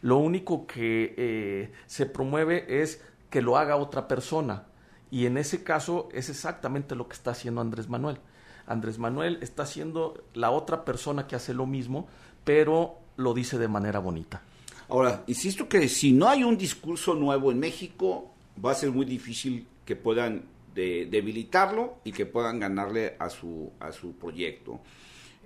Lo 0.00 0.18
único 0.18 0.66
que 0.66 1.72
se 1.86 2.06
promueve 2.06 2.82
es 2.82 3.02
que 3.30 3.42
lo 3.42 3.56
haga 3.56 3.76
otra 3.76 4.06
persona 4.06 4.66
y 5.10 5.26
en 5.26 5.38
ese 5.38 5.62
caso 5.64 6.08
es 6.12 6.28
exactamente 6.28 6.94
lo 6.94 7.08
que 7.08 7.14
está 7.14 7.30
haciendo 7.32 7.60
Andrés 7.60 7.88
Manuel. 7.88 8.18
Andrés 8.66 8.98
Manuel 8.98 9.38
está 9.42 9.64
haciendo 9.64 10.24
la 10.34 10.50
otra 10.50 10.84
persona 10.84 11.26
que 11.26 11.36
hace 11.36 11.52
lo 11.52 11.66
mismo, 11.66 12.08
pero 12.44 12.98
lo 13.16 13.34
dice 13.34 13.58
de 13.58 13.68
manera 13.68 13.98
bonita. 13.98 14.42
Ahora, 14.88 15.22
insisto 15.26 15.68
que 15.68 15.88
si 15.88 16.12
no 16.12 16.28
hay 16.28 16.44
un 16.44 16.56
discurso 16.58 17.14
nuevo 17.14 17.50
en 17.50 17.58
México, 17.58 18.30
va 18.62 18.72
a 18.72 18.74
ser 18.74 18.90
muy 18.90 19.06
difícil 19.06 19.66
que 19.84 19.96
puedan 19.96 20.44
debilitarlo 20.74 21.98
y 22.04 22.12
que 22.12 22.26
puedan 22.26 22.58
ganarle 22.58 23.14
a 23.18 23.30
su, 23.30 23.72
a 23.80 23.92
su 23.92 24.16
proyecto. 24.16 24.80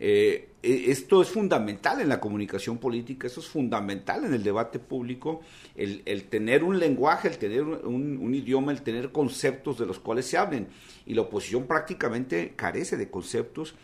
Eh, 0.00 0.50
e, 0.62 0.90
esto 0.90 1.20
es 1.20 1.28
fundamental 1.28 2.00
en 2.00 2.08
la 2.08 2.20
comunicación 2.20 2.78
política, 2.78 3.26
eso 3.26 3.40
es 3.40 3.48
fundamental 3.48 4.24
en 4.24 4.32
el 4.32 4.44
debate 4.44 4.78
público, 4.78 5.40
el, 5.74 6.02
tener 6.24 6.62
un 6.62 6.78
lenguaje, 6.78 7.28
el 7.28 7.38
tener 7.38 7.62
un, 7.62 8.34
idioma, 8.34 8.72
el 8.72 8.82
tener 8.82 9.10
conceptos 9.10 9.78
de 9.78 9.86
los 9.86 9.98
cuales 9.98 10.26
se 10.26 10.38
hablen. 10.38 10.68
Y 11.04 11.14
la 11.14 11.22
oposición 11.22 11.66
prácticamente 11.66 12.54
carece 12.54 12.96
de 12.96 13.10
conceptos. 13.10 13.74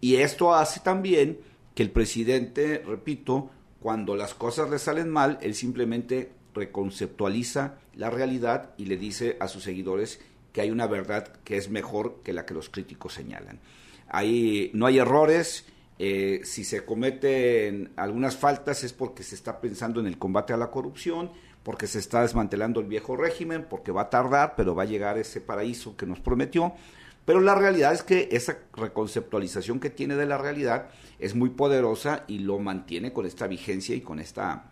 Y 0.00 0.16
esto 0.16 0.54
hace 0.54 0.80
también 0.80 1.38
que 1.74 1.82
el 1.82 1.90
presidente, 1.90 2.82
repito, 2.84 3.50
cuando 3.80 4.16
las 4.16 4.34
cosas 4.34 4.70
le 4.70 4.78
salen 4.78 5.08
mal, 5.08 5.38
él 5.40 5.54
simplemente 5.54 6.32
reconceptualiza 6.54 7.78
la 7.94 8.10
realidad 8.10 8.70
y 8.76 8.86
le 8.86 8.96
dice 8.96 9.36
a 9.40 9.48
sus 9.48 9.62
seguidores 9.62 10.20
que 10.52 10.60
hay 10.60 10.70
una 10.70 10.86
verdad 10.86 11.28
que 11.44 11.56
es 11.56 11.70
mejor 11.70 12.20
que 12.24 12.32
la 12.32 12.46
que 12.46 12.54
los 12.54 12.68
críticos 12.68 13.14
señalan. 13.14 13.60
Ahí 14.08 14.70
no 14.74 14.86
hay 14.86 14.98
errores. 14.98 15.66
Eh, 15.98 16.40
si 16.44 16.64
se 16.64 16.84
cometen 16.84 17.92
algunas 17.96 18.36
faltas 18.36 18.84
es 18.84 18.92
porque 18.92 19.22
se 19.22 19.34
está 19.34 19.60
pensando 19.60 20.00
en 20.00 20.06
el 20.06 20.18
combate 20.18 20.52
a 20.52 20.56
la 20.56 20.70
corrupción, 20.70 21.30
porque 21.62 21.86
se 21.86 21.98
está 21.98 22.22
desmantelando 22.22 22.80
el 22.80 22.86
viejo 22.86 23.16
régimen, 23.16 23.66
porque 23.68 23.92
va 23.92 24.02
a 24.02 24.10
tardar, 24.10 24.54
pero 24.56 24.74
va 24.74 24.84
a 24.84 24.86
llegar 24.86 25.18
ese 25.18 25.40
paraíso 25.40 25.96
que 25.96 26.06
nos 26.06 26.20
prometió. 26.20 26.72
Pero 27.26 27.40
la 27.40 27.54
realidad 27.54 27.92
es 27.92 28.02
que 28.02 28.28
esa 28.32 28.58
reconceptualización 28.74 29.78
que 29.78 29.90
tiene 29.90 30.16
de 30.16 30.26
la 30.26 30.38
realidad 30.38 30.88
es 31.18 31.34
muy 31.34 31.50
poderosa 31.50 32.24
y 32.26 32.38
lo 32.40 32.58
mantiene 32.58 33.12
con 33.12 33.26
esta 33.26 33.46
vigencia 33.46 33.94
y 33.94 34.00
con 34.00 34.20
esta 34.20 34.69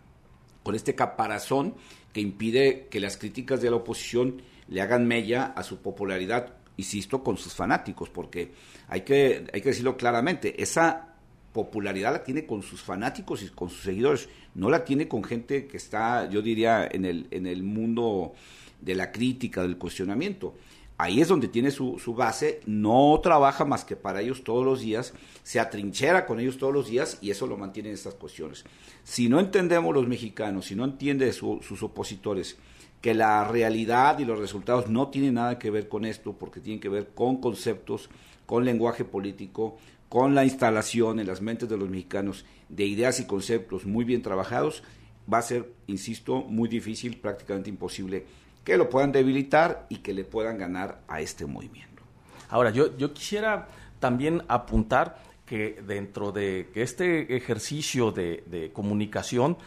con 0.63 0.75
este 0.75 0.95
caparazón 0.95 1.75
que 2.13 2.21
impide 2.21 2.87
que 2.89 2.99
las 2.99 3.17
críticas 3.17 3.61
de 3.61 3.69
la 3.69 3.77
oposición 3.77 4.41
le 4.67 4.81
hagan 4.81 5.07
mella 5.07 5.45
a 5.55 5.63
su 5.63 5.77
popularidad 5.77 6.53
insisto, 6.79 7.21
con 7.23 7.37
sus 7.37 7.53
fanáticos, 7.53 8.09
porque 8.09 8.51
hay 8.87 9.01
que, 9.01 9.45
hay 9.51 9.61
que 9.61 9.69
decirlo 9.69 9.97
claramente, 9.97 10.61
esa 10.61 11.13
popularidad 11.51 12.13
la 12.13 12.23
tiene 12.23 12.45
con 12.45 12.63
sus 12.63 12.81
fanáticos 12.81 13.43
y 13.43 13.49
con 13.49 13.69
sus 13.69 13.81
seguidores, 13.81 14.29
no 14.55 14.69
la 14.69 14.85
tiene 14.85 15.07
con 15.07 15.23
gente 15.23 15.67
que 15.67 15.75
está, 15.75 16.29
yo 16.29 16.41
diría, 16.41 16.87
en 16.89 17.03
el, 17.03 17.27
en 17.31 17.47
el 17.47 17.63
mundo 17.63 18.33
de 18.79 18.95
la 18.95 19.11
crítica, 19.11 19.61
del 19.61 19.77
cuestionamiento. 19.77 20.55
Ahí 21.01 21.21
es 21.21 21.29
donde 21.29 21.47
tiene 21.47 21.71
su, 21.71 21.97
su 21.97 22.13
base, 22.13 22.59
no 22.65 23.17
trabaja 23.23 23.63
más 23.63 23.85
que 23.85 23.95
para 23.95 24.19
ellos 24.19 24.43
todos 24.43 24.65
los 24.65 24.81
días, 24.81 25.13
se 25.43 25.61
atrinchera 25.61 26.25
con 26.25 26.41
ellos 26.41 26.57
todos 26.57 26.73
los 26.73 26.89
días 26.89 27.19
y 27.21 27.31
eso 27.31 27.47
lo 27.47 27.55
mantiene 27.55 27.87
en 27.87 27.95
estas 27.95 28.15
cuestiones. 28.15 28.65
Si 29.05 29.29
no 29.29 29.39
entendemos 29.39 29.95
los 29.95 30.09
mexicanos, 30.09 30.65
si 30.65 30.75
no 30.75 30.83
entienden 30.83 31.31
sus 31.31 31.83
opositores, 31.83 32.57
que 32.99 33.13
la 33.13 33.45
realidad 33.45 34.19
y 34.19 34.25
los 34.25 34.39
resultados 34.39 34.89
no 34.89 35.07
tienen 35.07 35.35
nada 35.35 35.57
que 35.57 35.71
ver 35.71 35.87
con 35.87 36.03
esto, 36.03 36.33
porque 36.33 36.59
tienen 36.59 36.81
que 36.81 36.89
ver 36.89 37.11
con 37.15 37.39
conceptos, 37.39 38.09
con 38.45 38.65
lenguaje 38.65 39.05
político, 39.05 39.77
con 40.09 40.35
la 40.35 40.43
instalación 40.43 41.21
en 41.21 41.27
las 41.27 41.41
mentes 41.41 41.69
de 41.69 41.77
los 41.77 41.89
mexicanos 41.89 42.43
de 42.67 42.85
ideas 42.85 43.21
y 43.21 43.25
conceptos 43.25 43.85
muy 43.85 44.03
bien 44.03 44.21
trabajados, 44.21 44.83
va 45.31 45.37
a 45.37 45.43
ser, 45.43 45.71
insisto, 45.87 46.41
muy 46.41 46.67
difícil, 46.67 47.17
prácticamente 47.21 47.69
imposible, 47.69 48.25
que 48.63 48.77
lo 48.77 48.89
puedan 48.89 49.11
debilitar 49.11 49.85
y 49.89 49.97
que 49.97 50.13
le 50.13 50.23
puedan 50.23 50.57
ganar 50.57 51.01
a 51.07 51.21
este 51.21 51.45
movimiento. 51.45 52.03
Ahora, 52.49 52.71
yo, 52.71 52.97
yo 52.97 53.13
quisiera 53.13 53.67
también 53.99 54.43
apuntar 54.47 55.21
que 55.45 55.81
dentro 55.85 56.31
de 56.31 56.69
este 56.75 57.35
ejercicio 57.35 58.11
de, 58.11 58.43
de 58.47 58.71
comunicación, 58.71 59.57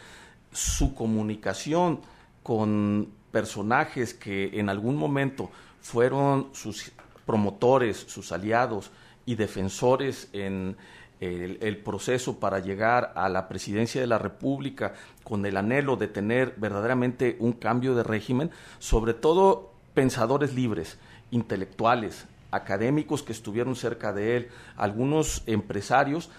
su 0.53 0.95
comunicación 0.95 2.01
con 2.43 3.09
personajes 3.33 4.15
que 4.15 4.59
en 4.59 4.69
algún 4.69 4.97
momento 4.97 5.51
fueron 5.81 6.51
sus 6.53 6.93
promotores, 7.27 7.97
sus 7.97 8.31
aliados 8.33 8.91
y 9.27 9.35
defensores 9.35 10.29
en 10.33 10.77
el, 11.23 11.79
proceso 11.79 12.41
para 12.41 12.59
llegar 12.59 13.13
a 13.15 13.29
la 13.29 13.49
presidencia 13.49 14.01
de 14.01 14.07
la 14.07 14.19
República 14.19 14.95
con 15.23 15.47
el 15.47 15.57
anhelo 15.57 15.97
de 15.97 16.09
tener 16.09 16.55
verdaderamente 16.57 17.37
un 17.39 17.53
cambio 17.53 17.95
de 17.95 18.03
régimen, 18.03 18.51
sobre 18.79 19.15
todo 19.15 19.73
pensadores 19.95 20.55
libres, 20.55 20.99
intelectuales, 21.31 22.27
académicos 22.51 23.23
que 23.23 23.33
estuvieron 23.33 23.77
cerca 23.77 24.13
de 24.13 24.37
él, 24.37 24.49
algunos 24.77 25.43
empresarios 25.47 26.31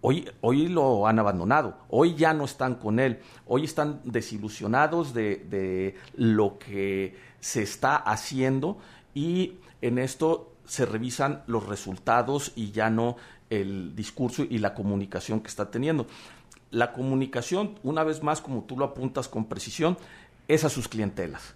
Hoy, 0.00 0.30
hoy 0.42 0.68
lo 0.68 1.08
han 1.08 1.18
abandonado, 1.18 1.76
hoy 1.88 2.14
ya 2.14 2.32
no 2.32 2.44
están 2.44 2.76
con 2.76 3.00
él, 3.00 3.18
hoy 3.46 3.64
están 3.64 4.00
desilusionados 4.04 5.12
de, 5.12 5.96
lo 6.14 6.56
que 6.60 7.16
se 7.40 7.62
está 7.62 7.96
haciendo 7.96 8.78
y 9.12 9.54
en 9.82 9.98
esto 9.98 10.52
se 10.64 10.86
revisan 10.86 11.42
los 11.48 11.66
resultados 11.66 12.52
y 12.54 12.70
ya 12.70 12.90
no 12.90 13.16
el 13.50 13.94
discurso 13.94 14.44
y 14.48 14.58
la 14.58 14.74
comunicación 14.74 15.40
que 15.40 15.48
está 15.48 15.70
teniendo. 15.70 16.06
La 16.70 16.92
comunicación, 16.92 17.78
una 17.82 18.04
vez 18.04 18.22
más, 18.22 18.40
como 18.40 18.64
tú 18.64 18.78
lo 18.78 18.84
apuntas 18.84 19.28
con 19.28 19.46
precisión, 19.46 19.96
es 20.48 20.64
a 20.64 20.68
sus 20.68 20.88
clientelas. 20.88 21.54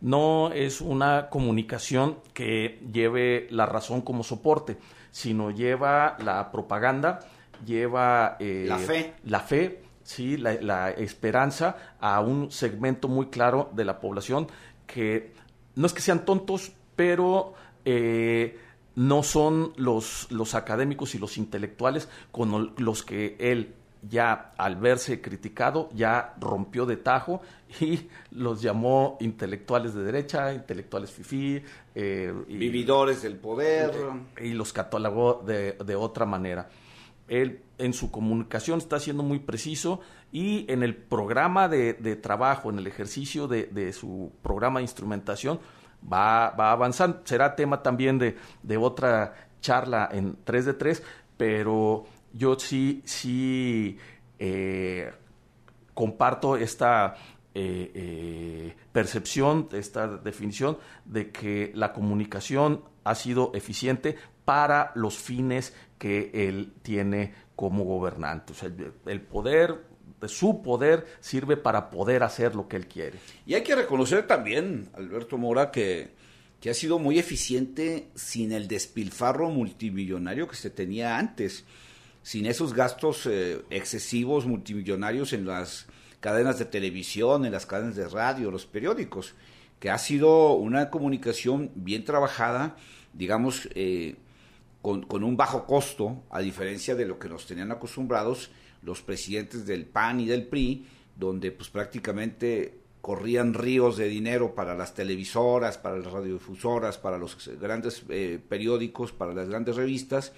No 0.00 0.52
es 0.52 0.80
una 0.80 1.28
comunicación 1.30 2.18
que 2.32 2.80
lleve 2.92 3.46
la 3.50 3.66
razón 3.66 4.02
como 4.02 4.22
soporte, 4.22 4.76
sino 5.10 5.50
lleva 5.50 6.16
la 6.20 6.50
propaganda 6.50 7.20
lleva 7.64 8.36
eh, 8.38 8.64
la 8.68 8.78
fe, 8.78 9.14
la 9.24 9.40
fe 9.40 9.82
sí, 10.02 10.36
la, 10.36 10.90
esperanza 10.90 11.76
a 12.00 12.20
un 12.20 12.50
segmento 12.50 13.08
muy 13.08 13.26
claro 13.26 13.70
de 13.74 13.84
la 13.84 14.00
población 14.00 14.48
que 14.86 15.32
no 15.76 15.86
es 15.86 15.92
que 15.92 16.02
sean 16.02 16.24
tontos, 16.24 16.72
pero 16.94 17.54
eh, 17.84 18.58
no 18.96 19.22
son 19.22 19.72
los, 19.76 20.30
los 20.30 20.54
académicos 20.54 21.14
y 21.14 21.18
los 21.18 21.36
intelectuales 21.38 22.08
con 22.30 22.74
los 22.76 23.02
que 23.02 23.36
él 23.38 23.74
ya 24.08 24.52
al 24.58 24.76
verse 24.76 25.22
criticado 25.22 25.88
ya 25.94 26.34
rompió 26.38 26.84
de 26.84 26.96
tajo 26.96 27.40
y 27.80 28.08
los 28.30 28.60
llamó 28.60 29.16
intelectuales 29.20 29.94
de 29.94 30.04
derecha, 30.04 30.52
intelectuales 30.52 31.10
fifí, 31.10 31.62
eh, 31.94 32.32
vividores 32.46 33.22
del 33.22 33.36
poder. 33.36 33.92
y 34.40 34.50
los 34.52 34.72
catalogó 34.72 35.42
de, 35.46 35.72
de 35.72 35.96
otra 35.96 36.26
manera. 36.26 36.68
Él 37.26 37.62
en 37.78 37.94
su 37.94 38.10
comunicación 38.10 38.78
está 38.78 39.00
siendo 39.00 39.22
muy 39.22 39.38
preciso 39.38 40.00
y 40.34 40.70
en 40.70 40.82
el 40.82 40.96
programa 40.96 41.68
de, 41.68 41.94
trabajo, 42.16 42.68
en 42.68 42.78
el 42.78 42.88
ejercicio 42.88 43.46
de, 43.46 43.92
su 43.92 44.32
programa 44.42 44.80
de 44.80 44.84
instrumentación, 44.84 45.60
va, 46.10 46.50
va 46.50 46.72
avanzando. 46.72 47.22
Será 47.24 47.54
tema 47.54 47.82
también 47.82 48.18
de, 48.18 48.76
otra 48.76 49.48
charla 49.60 50.08
en 50.12 50.36
3 50.44 50.66
de 50.66 50.74
3, 50.74 51.02
pero 51.36 52.04
yo 52.32 52.58
sí, 52.58 53.02
sí 53.04 53.98
eh, 54.38 55.12
comparto 55.94 56.56
esta 56.56 57.14
percepción, 58.90 59.68
esta 59.70 60.08
definición 60.08 60.76
de 61.04 61.30
que 61.30 61.70
la 61.76 61.92
comunicación 61.92 62.82
ha 63.04 63.14
sido 63.14 63.52
eficiente 63.54 64.16
para 64.44 64.92
los 64.94 65.16
fines 65.16 65.74
que 65.98 66.30
él 66.34 66.74
tiene 66.82 67.34
como 67.56 67.84
gobernante. 67.84 68.52
O 68.52 68.56
sea, 68.56 68.70
el 69.06 69.20
poder, 69.22 69.84
su 70.26 70.62
poder 70.62 71.06
sirve 71.20 71.56
para 71.56 71.90
poder 71.90 72.22
hacer 72.22 72.54
lo 72.54 72.68
que 72.68 72.76
él 72.76 72.86
quiere. 72.86 73.18
Y 73.46 73.54
hay 73.54 73.62
que 73.62 73.74
reconocer 73.74 74.26
también, 74.26 74.88
Alberto 74.94 75.36
Mora, 75.36 75.70
que, 75.70 76.10
que 76.60 76.70
ha 76.70 76.74
sido 76.74 76.98
muy 76.98 77.18
eficiente 77.18 78.08
sin 78.14 78.52
el 78.52 78.68
despilfarro 78.68 79.50
multimillonario 79.50 80.48
que 80.48 80.56
se 80.56 80.70
tenía 80.70 81.18
antes, 81.18 81.64
sin 82.22 82.46
esos 82.46 82.72
gastos 82.72 83.26
eh, 83.26 83.60
excesivos 83.68 84.46
multimillonarios 84.46 85.34
en 85.34 85.46
las 85.46 85.86
cadenas 86.20 86.58
de 86.58 86.64
televisión, 86.64 87.44
en 87.44 87.52
las 87.52 87.66
cadenas 87.66 87.96
de 87.96 88.08
radio, 88.08 88.50
los 88.50 88.64
periódicos, 88.64 89.34
que 89.78 89.90
ha 89.90 89.98
sido 89.98 90.54
una 90.54 90.88
comunicación 90.88 91.70
bien 91.74 92.04
trabajada, 92.04 92.76
digamos, 93.12 93.68
eh, 93.74 94.16
con, 94.80 95.22
un 95.22 95.36
bajo 95.36 95.66
costo, 95.66 96.22
a 96.30 96.40
diferencia 96.40 96.94
de 96.94 97.04
lo 97.04 97.18
que 97.18 97.28
nos 97.28 97.46
tenían 97.46 97.72
acostumbrados 97.72 98.50
los 98.84 99.02
presidentes 99.02 99.66
del 99.66 99.86
PAN 99.86 100.20
y 100.20 100.26
del 100.26 100.46
PRI, 100.46 100.86
donde 101.16 101.50
pues 101.50 101.68
prácticamente 101.70 102.78
corrían 103.00 103.52
ríos 103.52 103.96
de 103.96 104.08
dinero 104.08 104.54
para 104.54 104.74
las 104.74 104.94
televisoras, 104.94 105.76
para 105.76 105.98
las 105.98 106.10
radiodifusoras, 106.10 106.96
para 106.96 107.18
los 107.18 107.36
grandes 107.60 108.02
eh, 108.08 108.40
periódicos, 108.48 109.12
para 109.12 109.34
las 109.34 109.48
grandes 109.48 109.76
revistas, 109.76 110.32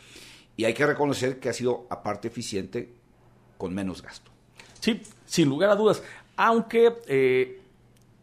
y 0.57 0.65
hay 0.65 0.75
que 0.75 0.85
reconocer 0.85 1.39
que 1.39 1.49
ha 1.49 1.53
sido 1.53 1.87
aparte 1.91 2.29
eficiente 2.29 2.93
con 3.57 3.73
menos 3.75 4.03
gasto. 4.03 4.31
Sí, 4.81 5.01
sin 5.27 5.49
lugar 5.49 5.71
a 5.71 5.77
dudas, 5.77 6.03
aunque 6.37 6.93
eh, 7.07 7.61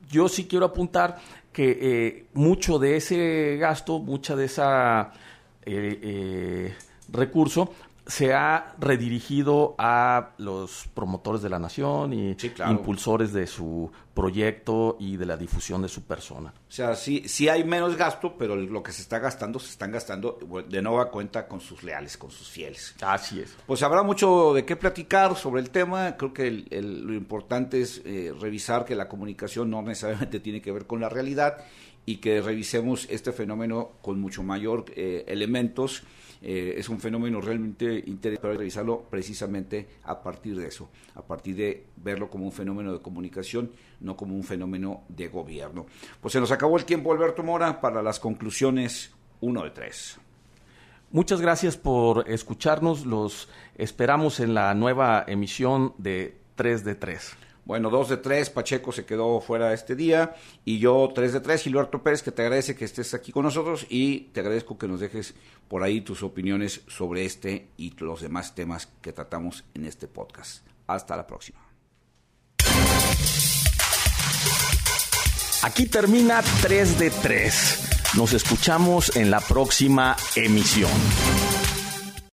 yo 0.09 0.27
sí 0.27 0.45
quiero 0.45 0.65
apuntar 0.65 1.19
que 1.53 1.77
eh, 1.81 2.25
mucho 2.33 2.79
de 2.79 2.97
ese 2.97 3.57
gasto, 3.57 3.99
mucha 3.99 4.35
de 4.35 4.45
esa 4.45 5.13
recurso 7.09 7.73
se 8.05 8.33
ha 8.33 8.75
redirigido 8.79 9.75
a 9.77 10.31
los 10.37 10.89
promotores 10.93 11.41
de 11.41 11.49
la 11.49 11.59
nación 11.59 12.13
y 12.13 12.35
impulsores 12.69 13.31
de 13.33 13.47
su 13.47 13.91
proyecto 14.13 14.97
y 14.99 15.17
de 15.17 15.25
la 15.25 15.37
difusión 15.37 15.81
de 15.81 15.89
su 15.89 16.03
persona. 16.03 16.53
O 16.67 16.71
sea, 16.71 16.95
sí, 16.95 17.23
sí 17.27 17.49
hay 17.49 17.63
menos 17.63 17.95
gasto, 17.95 18.35
pero 18.37 18.55
lo 18.55 18.83
que 18.83 18.91
se 18.91 19.01
está 19.01 19.19
gastando, 19.19 19.59
se 19.59 19.71
están 19.71 19.91
gastando 19.91 20.39
de 20.69 20.81
nueva 20.81 21.09
cuenta 21.09 21.47
con 21.47 21.59
sus 21.59 21.83
leales, 21.83 22.17
con 22.17 22.29
sus 22.29 22.49
fieles. 22.49 22.95
Así 23.01 23.39
es. 23.39 23.55
Pues 23.65 23.81
habrá 23.81 24.03
mucho 24.03 24.53
de 24.53 24.65
qué 24.65 24.75
platicar 24.75 25.35
sobre 25.35 25.61
el 25.61 25.71
tema. 25.71 26.15
Creo 26.15 26.33
que 26.33 26.51
lo 26.51 27.13
importante 27.13 27.81
es 27.81 28.01
eh, 28.05 28.33
revisar 28.39 28.85
que 28.85 28.95
la 28.95 29.07
comunicación 29.07 29.69
no 29.69 29.81
necesariamente 29.81 30.39
tiene 30.39 30.61
que 30.61 30.71
ver 30.71 30.85
con 30.85 31.01
la 31.01 31.09
realidad 31.09 31.57
y 32.05 32.17
que 32.17 32.41
revisemos 32.41 33.07
este 33.09 33.31
fenómeno 33.31 33.91
con 34.01 34.19
mucho 34.19 34.43
mayor 34.43 34.85
eh, 34.95 35.23
elementos. 35.27 36.03
Eh, 36.45 36.75
es 36.77 36.89
un 36.89 36.99
fenómeno 36.99 37.39
realmente 37.39 38.03
interesante 38.05 38.57
revisarlo 38.57 39.05
precisamente 39.09 39.87
a 40.03 40.21
partir 40.21 40.57
de 40.57 40.67
eso, 40.67 40.89
a 41.15 41.21
partir 41.21 41.55
de 41.55 41.85
verlo 41.95 42.29
como 42.29 42.43
un 42.43 42.51
fenómeno 42.51 42.91
de 42.91 42.99
comunicación, 42.99 43.71
no 44.03 44.15
como 44.15 44.35
un 44.35 44.43
fenómeno 44.43 45.03
de 45.09 45.27
gobierno. 45.27 45.85
Pues 46.21 46.33
se 46.33 46.39
nos 46.39 46.51
acabó 46.51 46.77
el 46.77 46.85
tiempo, 46.85 47.11
Alberto 47.11 47.43
Mora, 47.43 47.81
para 47.81 48.01
las 48.01 48.19
conclusiones 48.19 49.11
1 49.41 49.63
de 49.63 49.69
3. 49.71 50.19
Muchas 51.11 51.41
gracias 51.41 51.77
por 51.77 52.29
escucharnos. 52.29 53.05
Los 53.05 53.49
esperamos 53.75 54.39
en 54.39 54.53
la 54.53 54.73
nueva 54.73 55.23
emisión 55.27 55.93
de 55.97 56.37
3 56.55 56.83
de 56.83 56.95
3. 56.95 57.37
Bueno, 57.65 57.89
dos 57.89 58.09
de 58.09 58.17
tres, 58.17 58.49
Pacheco 58.49 58.91
se 58.91 59.05
quedó 59.05 59.39
fuera 59.39 59.71
este 59.73 59.95
día 59.95 60.35
y 60.65 60.79
yo 60.79 61.09
tres 61.15 61.31
de 61.31 61.39
tres, 61.39 61.63
Gilberto 61.63 62.03
Pérez, 62.03 62.21
que 62.21 62.31
te 62.31 62.41
agradece 62.41 62.75
que 62.75 62.83
estés 62.83 63.13
aquí 63.13 63.31
con 63.31 63.43
nosotros 63.43 63.85
y 63.89 64.31
te 64.33 64.41
agradezco 64.41 64.77
que 64.77 64.87
nos 64.87 64.99
dejes 64.99 65.33
por 65.69 65.81
ahí 65.81 66.01
tus 66.01 66.23
opiniones 66.23 66.81
sobre 66.87 67.23
este 67.23 67.69
y 67.77 67.95
los 67.99 68.21
demás 68.21 68.53
temas 68.53 68.87
que 69.01 69.13
tratamos 69.13 69.63
en 69.73 69.85
este 69.85 70.09
podcast. 70.09 70.67
Hasta 70.87 71.15
la 71.15 71.25
próxima. 71.25 71.62
Aquí 75.63 75.85
termina 75.85 76.41
3 76.61 76.99
de 76.99 77.09
3. 77.09 78.15
Nos 78.17 78.33
escuchamos 78.33 79.15
en 79.15 79.31
la 79.31 79.39
próxima 79.39 80.17
emisión. 80.35 80.91